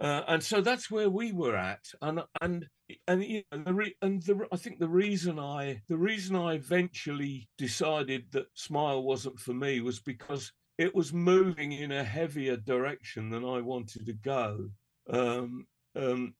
uh, 0.00 0.22
and 0.26 0.42
so 0.42 0.60
that's 0.60 0.90
where 0.90 1.10
we 1.10 1.32
were 1.32 1.56
at, 1.56 1.84
and 2.02 2.22
and 2.40 2.66
and 3.06 3.24
you 3.24 3.42
know, 3.50 3.62
the 3.64 3.74
re- 3.74 3.96
and 4.02 4.22
the 4.22 4.46
I 4.52 4.56
think 4.56 4.78
the 4.78 4.88
reason 4.88 5.38
I 5.38 5.82
the 5.88 5.96
reason 5.96 6.36
I 6.36 6.54
eventually 6.54 7.48
decided 7.58 8.26
that 8.32 8.46
Smile 8.54 9.02
wasn't 9.02 9.38
for 9.38 9.54
me 9.54 9.80
was 9.80 10.00
because 10.00 10.52
it 10.78 10.94
was 10.94 11.12
moving 11.12 11.72
in 11.72 11.92
a 11.92 12.04
heavier 12.04 12.56
direction 12.56 13.30
than 13.30 13.44
I 13.44 13.60
wanted 13.60 14.06
to 14.06 14.12
go. 14.12 14.70
Um, 15.08 15.66
um, 15.96 16.34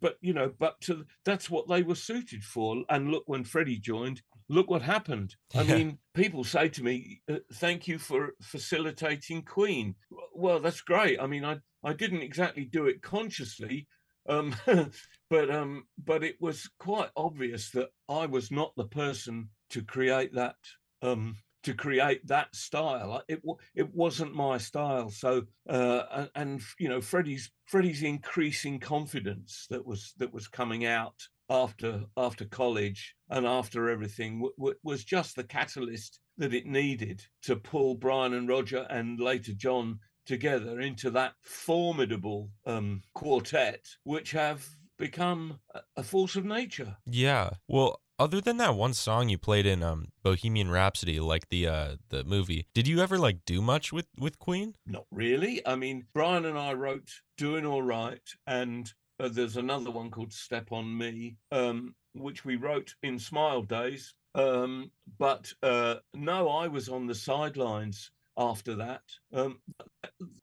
but 0.00 0.16
you 0.20 0.32
know, 0.32 0.52
but 0.58 0.80
to, 0.82 1.04
that's 1.24 1.50
what 1.50 1.68
they 1.68 1.82
were 1.82 1.94
suited 1.94 2.42
for. 2.42 2.84
And 2.88 3.10
look, 3.10 3.24
when 3.26 3.44
Freddie 3.44 3.78
joined, 3.78 4.22
look 4.48 4.70
what 4.70 4.82
happened. 4.82 5.34
I 5.54 5.64
mean, 5.64 5.98
people 6.14 6.44
say 6.44 6.68
to 6.68 6.82
me, 6.82 7.20
uh, 7.28 7.38
"Thank 7.54 7.88
you 7.88 7.98
for 7.98 8.34
facilitating 8.42 9.42
Queen." 9.42 9.96
Well, 10.34 10.60
that's 10.60 10.80
great. 10.80 11.20
I 11.20 11.26
mean, 11.26 11.44
I 11.44 11.58
I 11.84 11.92
didn't 11.92 12.22
exactly 12.22 12.64
do 12.64 12.86
it 12.86 13.02
consciously, 13.02 13.88
um, 14.28 14.54
but 15.30 15.50
um, 15.50 15.84
but 16.04 16.22
it 16.22 16.36
was 16.40 16.68
quite 16.78 17.10
obvious 17.16 17.70
that 17.70 17.88
I 18.08 18.26
was 18.26 18.50
not 18.50 18.74
the 18.76 18.86
person 18.86 19.48
to 19.70 19.82
create 19.82 20.34
that 20.34 20.56
um, 21.02 21.36
to 21.64 21.74
create 21.74 22.26
that 22.26 22.54
style. 22.54 23.22
It 23.28 23.42
it 23.74 23.94
wasn't 23.94 24.34
my 24.34 24.58
style. 24.58 25.10
So 25.10 25.42
uh, 25.68 26.26
and, 26.34 26.60
you 26.78 26.88
know 26.88 27.00
Freddie's 27.00 27.50
Freddie's 27.66 28.02
increasing 28.02 28.78
confidence 28.78 29.66
that 29.70 29.84
was 29.84 30.14
that 30.18 30.32
was 30.32 30.48
coming 30.48 30.84
out 30.86 31.20
after 31.50 32.04
after 32.16 32.44
college 32.44 33.14
and 33.30 33.46
after 33.46 33.88
everything 33.88 34.38
w- 34.38 34.54
w- 34.58 34.78
was 34.82 35.04
just 35.04 35.34
the 35.34 35.44
catalyst 35.44 36.20
that 36.36 36.54
it 36.54 36.66
needed 36.66 37.24
to 37.42 37.56
pull 37.56 37.94
Brian 37.94 38.34
and 38.34 38.48
Roger 38.48 38.86
and 38.90 39.18
later 39.18 39.52
John 39.52 39.98
together 40.28 40.78
into 40.80 41.10
that 41.10 41.32
formidable 41.40 42.50
um, 42.66 43.02
quartet, 43.14 43.96
which 44.04 44.30
have 44.32 44.68
become 44.98 45.58
a 45.96 46.02
force 46.02 46.36
of 46.36 46.44
nature. 46.44 46.98
Yeah. 47.06 47.50
Well, 47.66 48.00
other 48.18 48.40
than 48.40 48.58
that 48.58 48.74
one 48.74 48.94
song 48.94 49.28
you 49.28 49.38
played 49.38 49.64
in 49.64 49.82
um, 49.82 50.08
Bohemian 50.22 50.70
Rhapsody, 50.70 51.18
like 51.18 51.48
the 51.48 51.66
uh, 51.66 51.96
the 52.10 52.24
movie, 52.24 52.66
did 52.74 52.86
you 52.86 53.00
ever 53.00 53.18
like 53.18 53.44
do 53.46 53.62
much 53.62 53.92
with 53.92 54.06
with 54.18 54.38
Queen? 54.38 54.74
Not 54.86 55.06
really. 55.10 55.66
I 55.66 55.76
mean, 55.76 56.06
Brian 56.12 56.44
and 56.44 56.58
I 56.58 56.74
wrote 56.74 57.10
"Doing 57.36 57.64
All 57.64 57.82
Right," 57.82 58.28
and 58.46 58.92
uh, 59.20 59.28
there's 59.28 59.56
another 59.56 59.90
one 59.90 60.10
called 60.10 60.32
"Step 60.32 60.72
on 60.72 60.98
Me," 60.98 61.36
um, 61.52 61.94
which 62.12 62.44
we 62.44 62.56
wrote 62.56 62.94
in 63.02 63.18
Smile 63.18 63.62
Days. 63.62 64.14
Um, 64.34 64.90
but 65.18 65.52
uh, 65.62 65.96
no, 66.12 66.48
I 66.48 66.68
was 66.68 66.88
on 66.88 67.06
the 67.06 67.14
sidelines 67.14 68.10
after 68.38 68.76
that. 68.76 69.02
Um, 69.32 69.58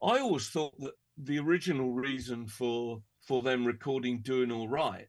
I 0.02 0.18
always 0.18 0.48
thought 0.48 0.78
that 0.80 0.92
the 1.16 1.38
original 1.38 1.92
reason 1.92 2.46
for 2.46 3.02
for 3.26 3.42
them 3.42 3.66
recording 3.66 4.20
"Doing 4.20 4.52
All 4.52 4.68
Right" 4.68 5.08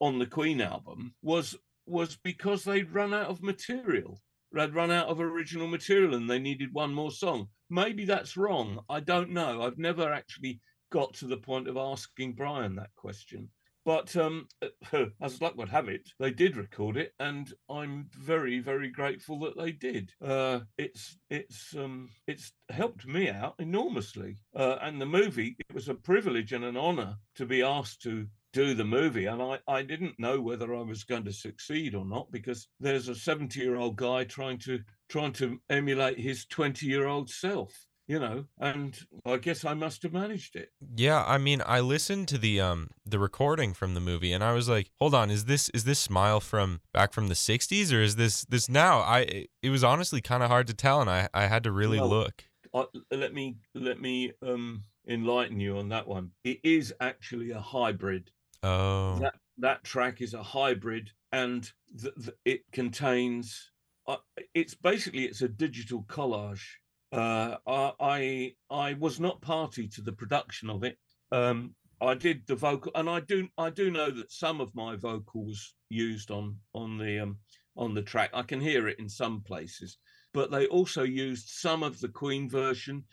on 0.00 0.18
the 0.18 0.26
Queen 0.26 0.60
album 0.60 1.14
was 1.22 1.56
was 1.86 2.16
because 2.16 2.64
they'd 2.64 2.92
run 2.92 3.14
out 3.14 3.28
of 3.28 3.42
material. 3.42 4.20
They'd 4.52 4.74
run 4.74 4.90
out 4.90 5.08
of 5.08 5.20
original 5.20 5.66
material 5.66 6.14
and 6.14 6.28
they 6.28 6.38
needed 6.38 6.72
one 6.72 6.94
more 6.94 7.10
song. 7.10 7.48
Maybe 7.70 8.04
that's 8.04 8.36
wrong. 8.36 8.80
I 8.88 9.00
don't 9.00 9.30
know. 9.30 9.62
I've 9.62 9.78
never 9.78 10.12
actually 10.12 10.60
got 10.90 11.14
to 11.14 11.26
the 11.26 11.36
point 11.36 11.68
of 11.68 11.76
asking 11.76 12.34
Brian 12.34 12.76
that 12.76 12.94
question. 12.96 13.50
But 13.88 14.14
um, 14.16 14.46
as 15.22 15.40
luck 15.40 15.56
would 15.56 15.70
have 15.70 15.88
it, 15.88 16.10
they 16.20 16.30
did 16.30 16.58
record 16.58 16.98
it, 16.98 17.14
and 17.20 17.50
I'm 17.70 18.10
very, 18.12 18.58
very 18.58 18.90
grateful 18.90 19.38
that 19.38 19.56
they 19.56 19.72
did. 19.72 20.12
Uh, 20.22 20.60
it's 20.76 21.16
it's 21.30 21.74
um, 21.74 22.10
it's 22.26 22.52
helped 22.68 23.06
me 23.06 23.30
out 23.30 23.54
enormously. 23.58 24.36
Uh, 24.54 24.76
and 24.82 25.00
the 25.00 25.06
movie, 25.06 25.56
it 25.58 25.74
was 25.74 25.88
a 25.88 25.94
privilege 25.94 26.52
and 26.52 26.66
an 26.66 26.76
honor 26.76 27.16
to 27.36 27.46
be 27.46 27.62
asked 27.62 28.02
to 28.02 28.26
do 28.52 28.74
the 28.74 28.84
movie 28.84 29.26
and 29.26 29.42
I, 29.42 29.58
I 29.68 29.82
didn't 29.82 30.18
know 30.18 30.40
whether 30.40 30.74
I 30.74 30.80
was 30.80 31.04
going 31.04 31.24
to 31.24 31.32
succeed 31.32 31.94
or 31.94 32.06
not 32.06 32.32
because 32.32 32.66
there's 32.80 33.08
a 33.08 33.14
70 33.14 33.60
year 33.60 33.76
old 33.76 33.96
guy 33.96 34.24
trying 34.24 34.58
to 34.60 34.80
trying 35.10 35.32
to 35.34 35.60
emulate 35.68 36.18
his 36.18 36.46
20 36.46 36.86
year 36.86 37.06
old 37.06 37.28
self 37.28 37.74
you 38.08 38.18
know, 38.18 38.46
and 38.58 38.98
I 39.26 39.36
guess 39.36 39.66
I 39.66 39.74
must 39.74 40.02
have 40.02 40.14
managed 40.14 40.56
it. 40.56 40.72
Yeah, 40.96 41.22
I 41.24 41.36
mean, 41.36 41.62
I 41.64 41.80
listened 41.80 42.26
to 42.28 42.38
the 42.38 42.60
um 42.60 42.90
the 43.04 43.18
recording 43.18 43.74
from 43.74 43.94
the 43.94 44.00
movie, 44.00 44.32
and 44.32 44.42
I 44.42 44.52
was 44.54 44.68
like, 44.68 44.90
hold 44.98 45.14
on, 45.14 45.30
is 45.30 45.44
this 45.44 45.68
is 45.68 45.84
this 45.84 45.98
Smile 45.98 46.40
from 46.40 46.80
back 46.92 47.12
from 47.12 47.28
the 47.28 47.34
'60s, 47.34 47.92
or 47.92 48.00
is 48.00 48.16
this 48.16 48.46
this 48.46 48.68
now? 48.68 49.00
I 49.00 49.46
it 49.62 49.70
was 49.70 49.84
honestly 49.84 50.22
kind 50.22 50.42
of 50.42 50.48
hard 50.48 50.66
to 50.68 50.74
tell, 50.74 51.00
and 51.02 51.10
I 51.10 51.28
I 51.34 51.46
had 51.46 51.62
to 51.64 51.70
really 51.70 52.00
well, 52.00 52.08
look. 52.08 52.44
I, 52.74 52.86
let 53.12 53.34
me 53.34 53.58
let 53.74 54.00
me 54.00 54.32
um 54.42 54.84
enlighten 55.06 55.60
you 55.60 55.76
on 55.76 55.90
that 55.90 56.08
one. 56.08 56.30
It 56.44 56.60
is 56.64 56.94
actually 57.00 57.50
a 57.50 57.60
hybrid. 57.60 58.30
Oh, 58.62 59.18
that 59.18 59.34
that 59.58 59.84
track 59.84 60.22
is 60.22 60.32
a 60.32 60.42
hybrid, 60.42 61.12
and 61.30 61.70
the, 61.94 62.14
the, 62.16 62.34
it 62.46 62.62
contains. 62.72 63.70
Uh, 64.06 64.16
it's 64.54 64.74
basically 64.74 65.26
it's 65.26 65.42
a 65.42 65.48
digital 65.48 66.02
collage 66.04 66.64
uh, 67.12 67.56
I 67.66 68.54
I 68.70 68.94
was 68.94 69.18
not 69.18 69.40
party 69.40 69.88
to 69.88 70.02
the 70.02 70.12
production 70.12 70.68
of 70.70 70.84
it. 70.84 70.98
Um, 71.32 71.74
I 72.00 72.14
did 72.14 72.46
the 72.46 72.54
vocal, 72.54 72.92
and 72.94 73.08
I 73.08 73.20
do 73.20 73.48
I 73.56 73.70
do 73.70 73.90
know 73.90 74.10
that 74.10 74.30
some 74.30 74.60
of 74.60 74.74
my 74.74 74.96
vocals 74.96 75.74
used 75.88 76.30
on 76.30 76.56
on 76.74 76.98
the 76.98 77.20
um, 77.20 77.38
on 77.76 77.94
the 77.94 78.02
track. 78.02 78.30
I 78.34 78.42
can 78.42 78.60
hear 78.60 78.88
it 78.88 78.98
in 78.98 79.08
some 79.08 79.40
places, 79.40 79.98
but 80.34 80.50
they 80.50 80.66
also 80.66 81.02
used 81.02 81.48
some 81.48 81.82
of 81.82 81.98
the 82.00 82.08
Queen 82.08 82.48
version. 82.48 83.04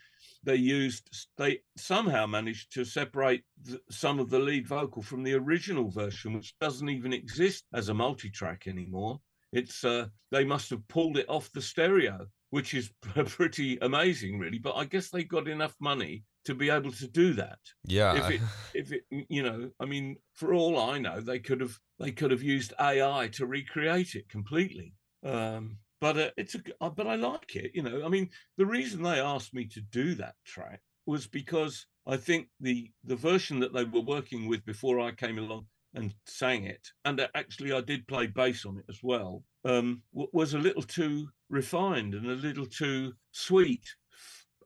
They 0.44 0.56
used 0.56 1.08
they 1.38 1.60
somehow 1.76 2.26
managed 2.26 2.72
to 2.74 2.84
separate 2.84 3.44
the, 3.62 3.80
some 3.90 4.20
of 4.20 4.30
the 4.30 4.38
lead 4.38 4.68
vocal 4.68 5.02
from 5.02 5.22
the 5.22 5.34
original 5.34 5.90
version, 5.90 6.34
which 6.34 6.54
doesn't 6.60 6.88
even 6.88 7.12
exist 7.12 7.64
as 7.72 7.88
a 7.88 7.94
multi-track 7.94 8.66
anymore. 8.66 9.20
It's 9.52 9.84
uh, 9.84 10.08
they 10.30 10.44
must 10.44 10.70
have 10.70 10.86
pulled 10.88 11.16
it 11.16 11.28
off 11.28 11.50
the 11.52 11.62
stereo 11.62 12.26
which 12.50 12.74
is 12.74 12.90
pretty 13.26 13.78
amazing, 13.80 14.38
really. 14.38 14.58
But 14.58 14.76
I 14.76 14.84
guess 14.84 15.10
they 15.10 15.24
got 15.24 15.48
enough 15.48 15.74
money 15.80 16.24
to 16.44 16.54
be 16.54 16.70
able 16.70 16.92
to 16.92 17.08
do 17.08 17.32
that. 17.34 17.58
Yeah. 17.84 18.14
If 18.14 18.30
it, 18.30 18.40
if 18.74 18.92
it, 18.92 19.02
you 19.28 19.42
know, 19.42 19.70
I 19.80 19.84
mean, 19.84 20.16
for 20.34 20.54
all 20.54 20.78
I 20.78 20.98
know, 20.98 21.20
they 21.20 21.38
could 21.38 21.60
have 21.60 21.78
they 21.98 22.12
could 22.12 22.30
have 22.30 22.42
used 22.42 22.72
AI 22.80 23.28
to 23.34 23.46
recreate 23.46 24.14
it 24.14 24.28
completely. 24.28 24.94
Um, 25.24 25.78
but 26.00 26.18
uh, 26.18 26.30
it's 26.36 26.54
a, 26.54 26.60
uh, 26.80 26.90
but 26.90 27.06
I 27.06 27.16
like 27.16 27.56
it. 27.56 27.72
You 27.74 27.82
know, 27.82 28.04
I 28.04 28.08
mean, 28.08 28.30
the 28.58 28.66
reason 28.66 29.02
they 29.02 29.20
asked 29.20 29.54
me 29.54 29.66
to 29.68 29.80
do 29.80 30.14
that 30.16 30.34
track 30.44 30.80
was 31.06 31.26
because 31.26 31.86
I 32.06 32.16
think 32.16 32.48
the 32.60 32.90
the 33.04 33.16
version 33.16 33.60
that 33.60 33.72
they 33.72 33.84
were 33.84 34.00
working 34.00 34.46
with 34.46 34.64
before 34.64 35.00
I 35.00 35.12
came 35.12 35.38
along 35.38 35.66
and 35.94 36.14
sang 36.26 36.64
it, 36.64 36.86
and 37.04 37.18
uh, 37.20 37.28
actually 37.34 37.72
I 37.72 37.80
did 37.80 38.06
play 38.06 38.26
bass 38.26 38.66
on 38.66 38.78
it 38.78 38.84
as 38.88 39.00
well, 39.02 39.42
um, 39.64 40.02
was 40.12 40.54
a 40.54 40.58
little 40.58 40.82
too 40.82 41.28
refined 41.48 42.14
and 42.14 42.26
a 42.26 42.34
little 42.34 42.66
too 42.66 43.12
sweet. 43.32 43.94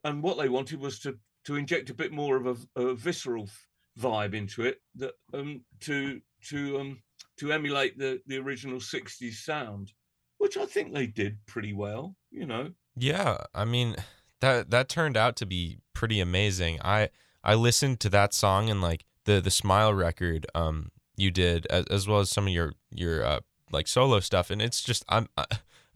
And 0.05 0.23
what 0.23 0.39
they 0.39 0.49
wanted 0.49 0.81
was 0.81 0.99
to 1.01 1.19
to 1.45 1.57
inject 1.57 1.91
a 1.91 1.95
bit 1.95 2.13
more 2.13 2.37
of 2.37 2.47
a, 2.77 2.81
a 2.81 2.95
visceral 2.95 3.49
vibe 3.99 4.35
into 4.35 4.63
it 4.63 4.81
that 4.95 5.13
um, 5.35 5.63
to 5.81 6.21
to 6.49 6.79
um, 6.79 6.99
to 7.39 7.53
emulate 7.53 7.99
the 7.99 8.21
the 8.27 8.39
original 8.39 8.79
60s 8.79 9.35
sound 9.35 9.93
which 10.39 10.57
i 10.57 10.65
think 10.65 10.93
they 10.93 11.07
did 11.07 11.39
pretty 11.47 11.73
well 11.73 12.17
you 12.31 12.47
know 12.47 12.71
yeah 12.97 13.39
i 13.55 13.65
mean 13.65 13.97
that 14.41 14.71
that 14.71 14.89
turned 14.89 15.17
out 15.17 15.37
to 15.37 15.47
be 15.47 15.79
pretty 15.93 16.21
amazing 16.21 16.79
i 16.83 17.09
i 17.45 17.55
listened 17.55 18.01
to 18.01 18.09
that 18.09 18.33
song 18.33 18.71
and 18.71 18.81
like 18.81 19.05
the 19.25 19.41
the 19.41 19.51
smile 19.51 19.93
record 19.93 20.47
um 20.55 20.91
you 21.17 21.31
did 21.31 21.67
as, 21.67 21.85
as 21.87 22.09
well 22.09 22.21
as 22.21 22.31
some 22.31 22.47
of 22.47 22.53
your 22.53 22.73
your 22.91 23.25
uh, 23.25 23.41
like 23.71 23.87
solo 23.87 24.21
stuff 24.21 24.51
and 24.51 24.63
it's 24.63 24.83
just 24.83 25.05
i'm 25.09 25.29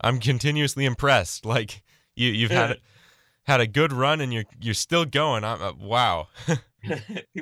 i'm 0.01 0.19
continuously 0.19 0.85
impressed. 0.85 1.45
Like 1.45 1.81
you 2.15 2.29
you've 2.29 2.51
had 2.51 2.71
a, 2.71 2.77
had 3.43 3.61
a 3.61 3.67
good 3.67 3.93
run 3.93 4.21
and 4.21 4.33
you're 4.33 4.45
you're 4.59 4.73
still 4.73 5.05
going. 5.05 5.43
I'm 5.43 5.61
uh, 5.61 5.73
wow. 5.73 6.27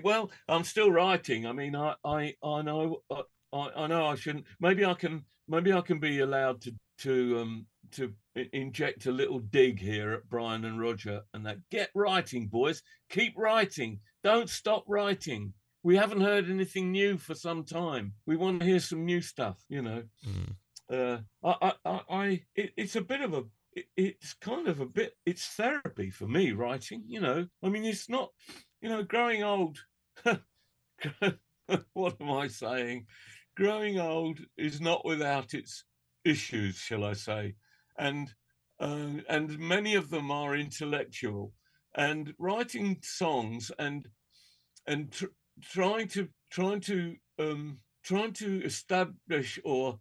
Well 0.03 0.31
i'm 0.47 0.63
still 0.63 0.91
writing. 0.91 1.45
I 1.45 1.51
mean 1.51 1.75
i 1.75 1.95
i 2.05 2.33
i 2.43 2.61
know 2.61 3.01
I, 3.51 3.69
I 3.75 3.87
know 3.87 4.05
i 4.05 4.15
shouldn't 4.15 4.45
maybe 4.59 4.85
i 4.85 4.93
can 4.93 5.25
maybe 5.47 5.73
i 5.73 5.81
can 5.81 5.99
be 5.99 6.19
allowed 6.21 6.61
to 6.61 6.73
to 6.99 7.39
um 7.39 7.65
to 7.91 8.13
inject 8.51 9.05
a 9.05 9.11
little 9.11 9.39
dig 9.39 9.79
here 9.79 10.13
at 10.13 10.29
brian 10.29 10.65
and 10.65 10.79
roger 10.79 11.21
and 11.33 11.45
that. 11.45 11.57
Get 11.69 11.89
writing 11.93 12.47
boys. 12.47 12.81
Keep 13.09 13.33
writing. 13.37 13.99
Don't 14.23 14.49
stop 14.49 14.83
writing. 14.87 15.53
We 15.83 15.97
haven't 15.97 16.21
heard 16.21 16.49
anything 16.49 16.91
new 16.91 17.17
for 17.17 17.35
some 17.35 17.65
time. 17.65 18.13
We 18.25 18.37
want 18.37 18.61
to 18.61 18.65
hear 18.65 18.79
some 18.79 19.05
new 19.05 19.21
stuff, 19.21 19.57
you 19.67 19.81
know. 19.81 20.03
Mm. 20.25 20.55
Uh, 20.91 21.19
I, 21.43 21.73
I, 21.85 22.01
I 22.09 22.41
it, 22.55 22.73
it's 22.77 22.95
a 22.95 23.01
bit 23.01 23.21
of 23.21 23.33
a, 23.33 23.43
it, 23.73 23.85
it's 23.95 24.33
kind 24.33 24.67
of 24.67 24.79
a 24.79 24.85
bit, 24.85 25.13
it's 25.25 25.45
therapy 25.47 26.09
for 26.09 26.27
me 26.27 26.51
writing, 26.51 27.03
you 27.07 27.21
know. 27.21 27.47
I 27.63 27.69
mean, 27.69 27.85
it's 27.85 28.09
not, 28.09 28.29
you 28.81 28.89
know, 28.89 29.03
growing 29.03 29.43
old. 29.43 29.79
what 31.93 32.15
am 32.21 32.31
I 32.31 32.47
saying? 32.47 33.07
Growing 33.55 33.99
old 33.99 34.39
is 34.57 34.81
not 34.81 35.05
without 35.05 35.53
its 35.53 35.83
issues, 36.25 36.77
shall 36.77 37.03
I 37.03 37.13
say, 37.13 37.55
and 37.97 38.33
uh, 38.79 39.21
and 39.29 39.59
many 39.59 39.95
of 39.95 40.09
them 40.09 40.31
are 40.31 40.55
intellectual. 40.55 41.53
And 41.95 42.33
writing 42.39 42.97
songs 43.03 43.71
and 43.77 44.07
and 44.87 45.11
tr- 45.11 45.25
trying 45.61 46.07
to 46.09 46.27
trying 46.49 46.81
to 46.81 47.15
um, 47.39 47.79
trying 48.03 48.33
to 48.33 48.63
establish 48.63 49.59
or 49.63 49.99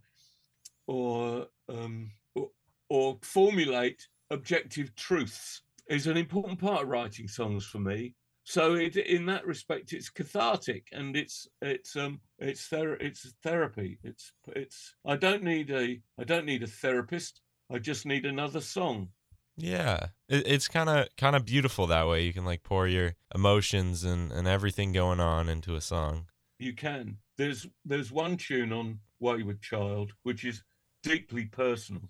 or, 0.86 1.46
um, 1.68 2.10
or 2.34 2.50
or 2.88 3.18
formulate 3.22 4.06
objective 4.30 4.94
truths 4.96 5.62
is 5.88 6.06
an 6.06 6.16
important 6.16 6.58
part 6.58 6.82
of 6.82 6.88
writing 6.88 7.28
songs 7.28 7.64
for 7.64 7.78
me. 7.78 8.14
So 8.44 8.74
it, 8.74 8.96
in 8.96 9.26
that 9.26 9.46
respect, 9.46 9.92
it's 9.92 10.10
cathartic 10.10 10.88
and 10.92 11.16
it's 11.16 11.46
it's 11.60 11.94
um 11.94 12.20
it's 12.38 12.66
ther- 12.66 12.96
it's 12.96 13.32
therapy. 13.42 13.98
It's 14.02 14.32
it's 14.48 14.94
I 15.06 15.16
don't 15.16 15.44
need 15.44 15.70
a 15.70 16.00
I 16.18 16.24
don't 16.24 16.46
need 16.46 16.62
a 16.62 16.66
therapist. 16.66 17.40
I 17.70 17.78
just 17.78 18.04
need 18.04 18.26
another 18.26 18.60
song. 18.60 19.08
Yeah, 19.56 20.08
it, 20.28 20.46
it's 20.46 20.66
kind 20.66 20.90
of 20.90 21.08
kind 21.16 21.36
of 21.36 21.44
beautiful 21.44 21.86
that 21.86 22.08
way. 22.08 22.24
You 22.24 22.32
can 22.32 22.44
like 22.44 22.64
pour 22.64 22.88
your 22.88 23.14
emotions 23.34 24.02
and 24.02 24.32
and 24.32 24.48
everything 24.48 24.92
going 24.92 25.20
on 25.20 25.48
into 25.48 25.76
a 25.76 25.80
song. 25.80 26.26
You 26.58 26.74
can. 26.74 27.18
There's 27.38 27.66
there's 27.84 28.10
one 28.10 28.36
tune 28.36 28.72
on 28.72 28.98
Wayward 29.20 29.62
Child 29.62 30.12
which 30.24 30.44
is 30.44 30.64
deeply 31.02 31.46
personal, 31.46 32.02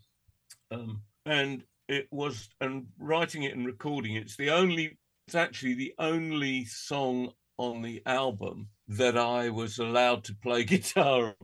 um, 0.71 1.03
and 1.27 1.65
it 1.89 2.09
was 2.11 2.49
and 2.61 2.87
writing 2.99 3.43
it 3.43 3.55
and 3.55 3.67
recording 3.67 4.15
it's 4.15 4.37
the 4.37 4.51
only 4.51 4.97
it's 5.27 5.35
actually 5.35 5.75
the 5.75 5.95
only 5.99 6.65
song 6.65 7.33
on 7.59 7.83
the 7.83 8.03
album 8.07 8.69
that 8.89 9.17
I 9.17 9.51
was 9.51 9.79
allowed 9.79 10.25
to 10.25 10.35
play 10.35 10.65
guitar. 10.75 11.35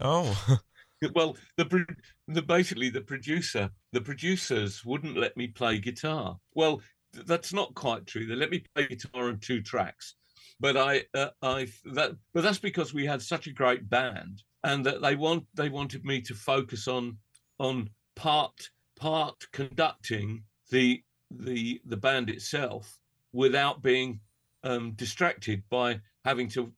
oh. 0.00 0.58
well, 1.14 1.36
the, 1.56 1.86
the 2.28 2.42
basically 2.42 2.90
the 2.90 3.00
producer, 3.00 3.70
the 3.92 4.00
producers 4.00 4.84
wouldn't 4.84 5.16
let 5.16 5.36
me 5.36 5.48
play 5.48 5.78
guitar. 5.78 6.38
Well, 6.54 6.80
that's 7.12 7.52
not 7.52 7.74
quite 7.74 8.06
true. 8.06 8.26
They 8.26 8.34
let 8.34 8.50
me 8.50 8.64
play 8.74 8.86
guitar 8.86 9.28
on 9.28 9.38
two 9.38 9.62
tracks, 9.62 10.14
but 10.60 10.76
I, 10.76 11.04
uh, 11.14 11.30
I 11.42 11.68
that, 11.92 12.12
but 12.34 12.42
that's 12.42 12.58
because 12.58 12.92
we 12.92 13.06
had 13.06 13.22
such 13.22 13.46
a 13.46 13.52
great 13.52 13.88
band, 13.88 14.42
and 14.66 14.84
that 14.84 15.00
they 15.00 15.14
want 15.14 15.46
they 15.54 15.68
wanted 15.68 16.04
me 16.04 16.20
to 16.20 16.34
focus 16.34 16.88
on 16.88 17.16
on 17.58 17.88
part 18.16 18.68
part 18.98 19.46
conducting 19.52 20.42
the 20.70 21.02
the 21.30 21.80
the 21.84 21.96
band 21.96 22.28
itself 22.28 22.98
without 23.32 23.80
being 23.82 24.18
um, 24.64 24.92
distracted 24.92 25.62
by 25.70 26.00
having 26.24 26.48
to 26.48 26.72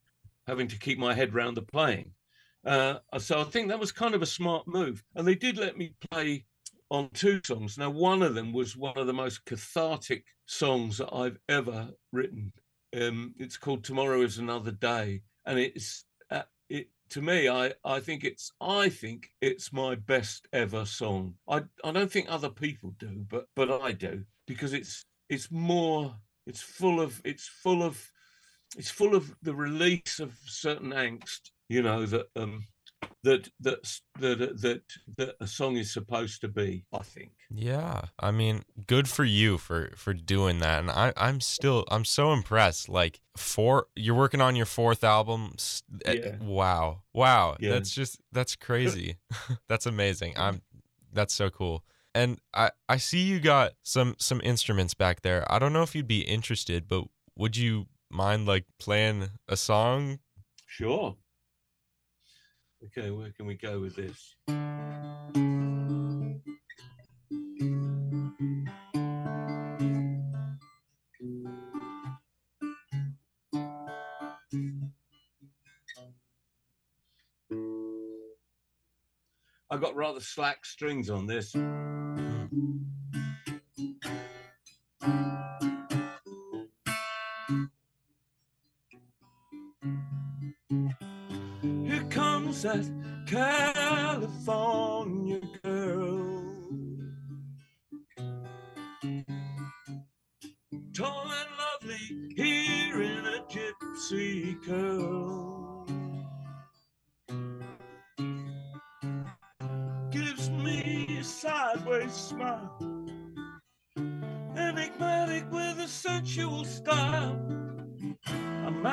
having 0.47 0.69
to 0.69 0.79
keep 0.79 0.99
my 0.99 1.15
head 1.15 1.35
round 1.35 1.57
the 1.57 1.63
playing. 1.63 2.13
Uh, 2.65 2.97
so 3.19 3.41
I 3.41 3.45
think 3.45 3.69
that 3.69 3.79
was 3.79 3.93
kind 3.93 4.15
of 4.15 4.23
a 4.23 4.27
smart 4.27 4.67
move. 4.67 5.03
And 5.15 5.27
they 5.27 5.35
did 5.35 5.57
let 5.57 5.79
me 5.79 5.95
play 6.11 6.45
on 6.91 7.09
two 7.15 7.41
songs. 7.45 7.79
Now, 7.79 7.91
one 7.91 8.23
of 8.23 8.35
them 8.35 8.53
was 8.53 8.77
one 8.77 8.99
of 8.99 9.07
the 9.07 9.13
most 9.13 9.45
cathartic 9.47 10.25
songs 10.47 10.99
that 10.99 11.15
I've 11.15 11.39
ever 11.49 11.89
written. 12.13 12.53
Um, 13.01 13.35
it's 13.39 13.57
called 13.57 13.85
"Tomorrow 13.85 14.21
Is 14.23 14.37
Another 14.37 14.73
Day," 14.73 15.23
and 15.47 15.59
it's 15.59 16.05
uh, 16.31 16.43
it 16.69 16.89
to 17.11 17.23
me. 17.23 17.49
I 17.49 17.73
I 17.85 18.01
think 18.01 18.25
it's 18.25 18.53
I 18.61 18.89
think 18.89 19.31
it's 19.41 19.73
my 19.73 19.95
best 19.95 20.49
ever 20.53 20.85
song. 20.85 21.35
I 21.49 21.63
I 21.85 21.93
don't 21.93 22.11
think 22.11 22.27
other 22.29 22.51
people 22.51 22.95
do, 22.99 23.25
but 23.29 23.47
but 23.55 23.71
I 23.71 23.93
do 23.93 24.25
because 24.47 24.73
it's 24.73 25.05
it's 25.29 25.51
more. 25.51 26.15
It's 26.47 26.63
full 26.63 27.01
of 27.01 27.21
it's 27.25 27.47
full 27.47 27.83
of 27.83 28.11
it's 28.77 28.91
full 28.91 29.15
of 29.15 29.35
the 29.43 29.55
release 29.55 30.19
of 30.21 30.37
certain 30.45 30.91
angst, 30.91 31.51
you 31.69 31.83
know, 31.83 32.07
that 32.07 32.27
um, 32.37 32.65
that 33.25 33.49
that 33.61 34.01
that 34.19 34.41
uh, 34.41 34.55
that 34.61 34.83
that 35.17 35.37
a 35.41 35.47
song 35.47 35.77
is 35.77 35.93
supposed 35.93 36.41
to 36.41 36.49
be. 36.49 36.85
I 36.93 37.03
think. 37.03 37.33
Yeah, 37.51 38.03
I 38.19 38.31
mean, 38.31 38.65
good 38.87 39.09
for 39.09 39.25
you 39.25 39.59
for 39.59 39.91
for 39.97 40.15
doing 40.15 40.61
that, 40.61 40.81
and 40.81 40.91
I 40.91 41.13
I'm 41.17 41.41
still 41.41 41.85
I'm 41.91 42.05
so 42.05 42.33
impressed. 42.33 42.89
Like 42.89 43.21
four, 43.37 43.87
you're 43.97 44.15
working 44.15 44.41
on 44.41 44.57
your 44.57 44.67
fourth 44.67 45.03
album. 45.05 45.55
Eh, 46.05 46.17
yeah. 46.23 46.37
Wow, 46.41 47.03
wow, 47.13 47.57
yeah. 47.59 47.71
that's 47.71 47.91
just 47.91 48.21
that's 48.33 48.57
crazy. 48.57 49.17
that's 49.69 49.87
amazing. 49.87 50.35
I'm 50.37 50.63
that's 51.13 51.35
so 51.35 51.51
cool. 51.51 51.85
And 52.15 52.41
I 52.55 52.71
I 52.89 52.97
see 52.97 53.21
you 53.21 53.41
got 53.41 53.73
some 53.83 54.15
some 54.19 54.41
instruments 54.43 54.95
back 54.95 55.23
there. 55.23 55.51
I 55.53 55.59
don't 55.59 55.73
know 55.73 55.83
if 55.83 55.95
you'd 55.95 56.09
be 56.09 56.21
interested, 56.21 56.89
but 56.89 57.05
would 57.37 57.57
you 57.57 57.87
mind 58.11 58.47
like 58.47 58.65
playing 58.79 59.31
a 59.49 59.57
song? 59.57 60.19
Sure. 60.67 61.17
Okay, 62.85 63.11
where 63.11 63.33
can 63.33 63.47
we 63.47 63.55
go 63.55 63.81
with 63.81 63.97
this? 63.97 64.37
I've 79.71 79.81
got 79.81 79.97
rather 79.97 80.21
slack 80.21 80.65
strings 80.65 81.11
on 81.11 81.27
this. 81.27 81.53
Hmm. 81.53 82.47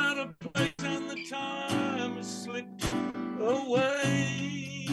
Out 0.06 0.18
of 0.20 0.40
place 0.40 0.74
and 0.84 1.10
the 1.10 1.26
time 1.30 2.16
has 2.18 2.44
slipped 2.44 2.86
away. 3.40 4.88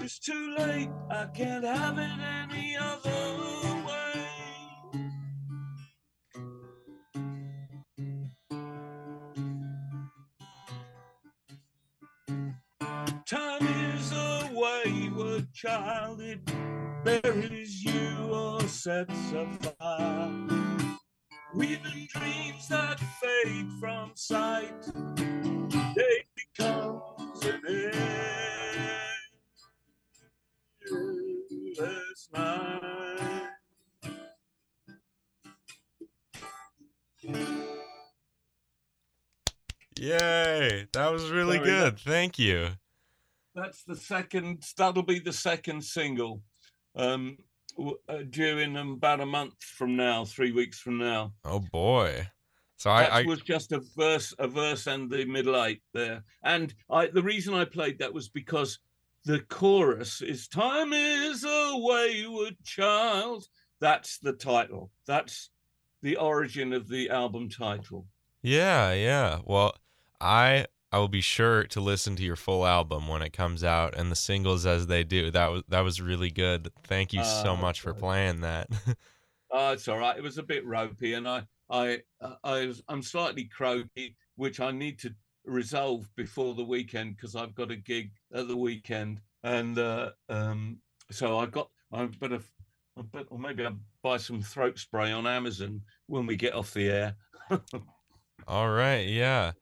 It's 0.00 0.18
too 0.18 0.56
late, 0.58 0.88
I 1.10 1.26
can't 1.34 1.64
have 1.64 1.98
it 1.98 2.10
any 2.42 2.76
other 2.76 3.36
way. 3.86 4.26
Time 13.26 13.66
is 13.94 14.12
a 14.12 14.50
wayward 14.54 15.52
child, 15.52 16.22
it 16.22 16.40
buries 17.04 17.84
you 17.84 18.32
or 18.32 18.62
sets 18.62 19.32
afire. 19.32 19.59
Thank 42.30 42.38
you. 42.38 42.68
That's 43.56 43.82
the 43.82 43.96
second. 43.96 44.64
That'll 44.76 45.02
be 45.02 45.18
the 45.18 45.32
second 45.32 45.82
single. 45.82 46.42
Um, 46.94 47.38
uh, 48.08 48.18
due 48.28 48.58
in 48.58 48.76
about 48.76 49.20
a 49.20 49.26
month 49.26 49.60
from 49.60 49.96
now, 49.96 50.24
three 50.24 50.52
weeks 50.52 50.78
from 50.78 50.98
now. 50.98 51.32
Oh 51.44 51.58
boy! 51.72 52.28
So 52.76 52.90
I, 52.90 53.02
I, 53.02 53.22
was 53.22 53.40
just 53.40 53.72
a 53.72 53.82
verse, 53.96 54.32
a 54.38 54.46
verse, 54.46 54.86
and 54.86 55.10
the 55.10 55.24
middle 55.24 55.60
eight 55.60 55.82
there. 55.92 56.22
And 56.44 56.72
I, 56.88 57.08
the 57.08 57.22
reason 57.22 57.54
I 57.54 57.64
played 57.64 57.98
that 57.98 58.14
was 58.14 58.28
because 58.28 58.78
the 59.24 59.40
chorus 59.40 60.22
is 60.22 60.46
"Time 60.46 60.92
is 60.92 61.42
a 61.42 61.72
wayward 61.74 62.56
child." 62.64 63.44
That's 63.80 64.18
the 64.18 64.34
title. 64.34 64.92
That's 65.04 65.50
the 66.00 66.16
origin 66.16 66.72
of 66.72 66.88
the 66.88 67.10
album 67.10 67.48
title. 67.48 68.06
Yeah, 68.42 68.92
yeah. 68.92 69.40
Well, 69.44 69.74
I 70.20 70.66
I 70.92 70.98
will 70.98 71.08
be 71.08 71.20
sure 71.20 71.64
to 71.64 71.80
listen 71.80 72.16
to 72.16 72.22
your 72.22 72.36
full 72.36 72.66
album 72.66 73.06
when 73.06 73.22
it 73.22 73.32
comes 73.32 73.62
out 73.62 73.96
and 73.96 74.10
the 74.10 74.16
singles 74.16 74.66
as 74.66 74.88
they 74.88 75.04
do. 75.04 75.30
That 75.30 75.50
was 75.50 75.62
that 75.68 75.80
was 75.80 76.00
really 76.00 76.30
good. 76.30 76.72
Thank 76.84 77.12
you 77.12 77.22
so 77.24 77.52
uh, 77.52 77.56
much 77.56 77.80
for 77.80 77.94
playing 77.94 78.40
that. 78.40 78.68
oh, 79.50 79.72
it's 79.72 79.86
all 79.86 79.98
right. 79.98 80.16
It 80.16 80.22
was 80.22 80.38
a 80.38 80.42
bit 80.42 80.66
ropey, 80.66 81.14
and 81.14 81.28
I 81.28 81.44
I 81.70 82.00
I 82.42 82.66
was, 82.66 82.82
I'm 82.88 83.02
slightly 83.02 83.44
croaky, 83.44 84.16
which 84.34 84.58
I 84.58 84.72
need 84.72 84.98
to 85.00 85.14
resolve 85.44 86.08
before 86.16 86.54
the 86.54 86.64
weekend 86.64 87.16
because 87.16 87.36
I've 87.36 87.54
got 87.54 87.70
a 87.70 87.76
gig 87.76 88.10
at 88.34 88.48
the 88.48 88.56
weekend, 88.56 89.20
and 89.44 89.78
uh, 89.78 90.10
um, 90.28 90.78
so 91.10 91.38
I 91.38 91.46
got 91.46 91.70
I 91.92 92.06
better 92.06 92.40
I 92.98 93.02
bet, 93.02 93.26
or 93.30 93.38
maybe 93.38 93.64
I'll 93.64 93.78
buy 94.02 94.16
some 94.16 94.42
throat 94.42 94.78
spray 94.78 95.12
on 95.12 95.26
Amazon 95.26 95.82
when 96.06 96.26
we 96.26 96.36
get 96.36 96.54
off 96.54 96.74
the 96.74 96.90
air. 96.90 97.16
all 98.48 98.70
right, 98.70 99.06
yeah. 99.06 99.52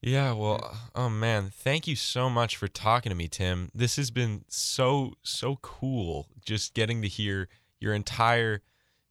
Yeah, 0.00 0.32
well, 0.32 0.60
uh, 0.62 0.76
oh 0.94 1.08
man, 1.08 1.50
thank 1.52 1.88
you 1.88 1.96
so 1.96 2.30
much 2.30 2.56
for 2.56 2.68
talking 2.68 3.10
to 3.10 3.16
me, 3.16 3.26
Tim. 3.26 3.70
This 3.74 3.96
has 3.96 4.10
been 4.10 4.44
so 4.48 5.14
so 5.22 5.56
cool 5.56 6.28
just 6.44 6.72
getting 6.74 7.02
to 7.02 7.08
hear 7.08 7.48
your 7.80 7.94
entire 7.94 8.62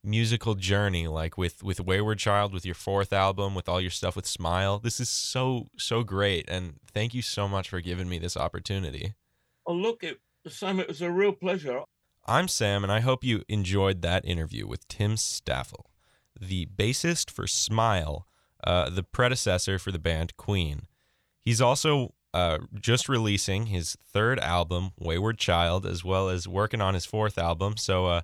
musical 0.02 0.56
journey 0.56 1.06
like 1.08 1.38
with 1.38 1.62
with 1.62 1.82
Wayward 1.82 2.20
Child 2.20 2.54
with 2.54 2.66
your 2.66 2.76
fourth 2.76 3.12
album 3.12 3.54
with 3.54 3.68
all 3.68 3.82
your 3.82 3.92
stuff 3.92 4.16
with 4.16 4.26
Smile. 4.26 4.80
This 4.80 5.02
is 5.02 5.10
so 5.10 5.68
so 5.78 6.04
great 6.04 6.46
and 6.50 6.76
thank 6.94 7.14
you 7.14 7.22
so 7.22 7.50
much 7.50 7.70
for 7.70 7.82
giving 7.82 8.08
me 8.08 8.18
this 8.18 8.38
opportunity. 8.38 9.14
Oh, 9.66 9.74
look, 9.74 10.04
it 10.04 10.22
Sam, 10.48 10.80
it 10.80 10.88
was 10.88 11.02
a 11.02 11.12
real 11.12 11.34
pleasure. 11.34 11.82
I'm 12.26 12.48
Sam 12.48 12.84
and 12.84 12.94
I 12.94 13.02
hope 13.02 13.26
you 13.26 13.44
enjoyed 13.50 14.02
that 14.04 14.24
interview 14.24 14.66
with 14.66 14.88
Tim 14.88 15.18
Staffell, 15.18 15.92
the 16.40 16.66
bassist 16.68 17.30
for 17.30 17.46
Smile 17.46 18.26
uh, 18.64 18.90
the 18.90 19.04
predecessor 19.04 19.80
for 19.80 19.92
the 19.92 20.00
band 20.00 20.36
Queen. 20.38 20.84
He's 21.42 21.62
also 21.62 22.14
uh, 22.34 22.60
just 22.80 23.08
releasing 23.10 23.68
his 23.68 23.98
third 24.06 24.40
album, 24.40 24.92
Wayward 25.00 25.38
Child, 25.38 25.86
as 25.86 26.04
well 26.04 26.30
as 26.30 26.48
working 26.48 26.82
on 26.82 26.94
his 26.94 27.06
fourth 27.06 27.38
album. 27.38 27.78
So 27.78 28.08
uh, 28.08 28.22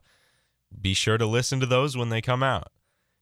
be 0.80 0.93
sure 0.93 1.17
to 1.17 1.26
listen 1.26 1.60
to 1.60 1.65
those 1.65 1.96
when 1.96 2.10
they 2.10 2.22
come 2.22 2.43
out. 2.43 2.67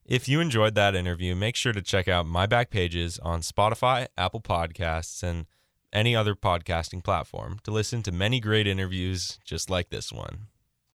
If 0.06 0.28
you 0.28 0.39
enjoyed 0.39 0.76
that 0.76 0.95
interview, 0.95 1.36
make 1.36 1.56
sure 1.56 1.74
to 1.74 1.82
check 1.82 2.08
out 2.08 2.26
my 2.26 2.45
back 2.45 2.71
pages 2.71 3.19
on 3.19 3.41
Spotify, 3.41 4.08
Apple 4.17 4.41
Podcasts, 4.41 5.21
and 5.21 5.45
any 5.93 6.15
other 6.15 6.36
podcasting 6.36 7.04
platform 7.04 7.60
to 7.63 7.71
listen 7.71 8.02
to 8.04 8.12
many 8.12 8.39
great 8.39 8.67
interviews 8.67 9.39
just 9.45 9.69
like 9.69 9.89
this 9.89 10.12
one. 10.12 10.47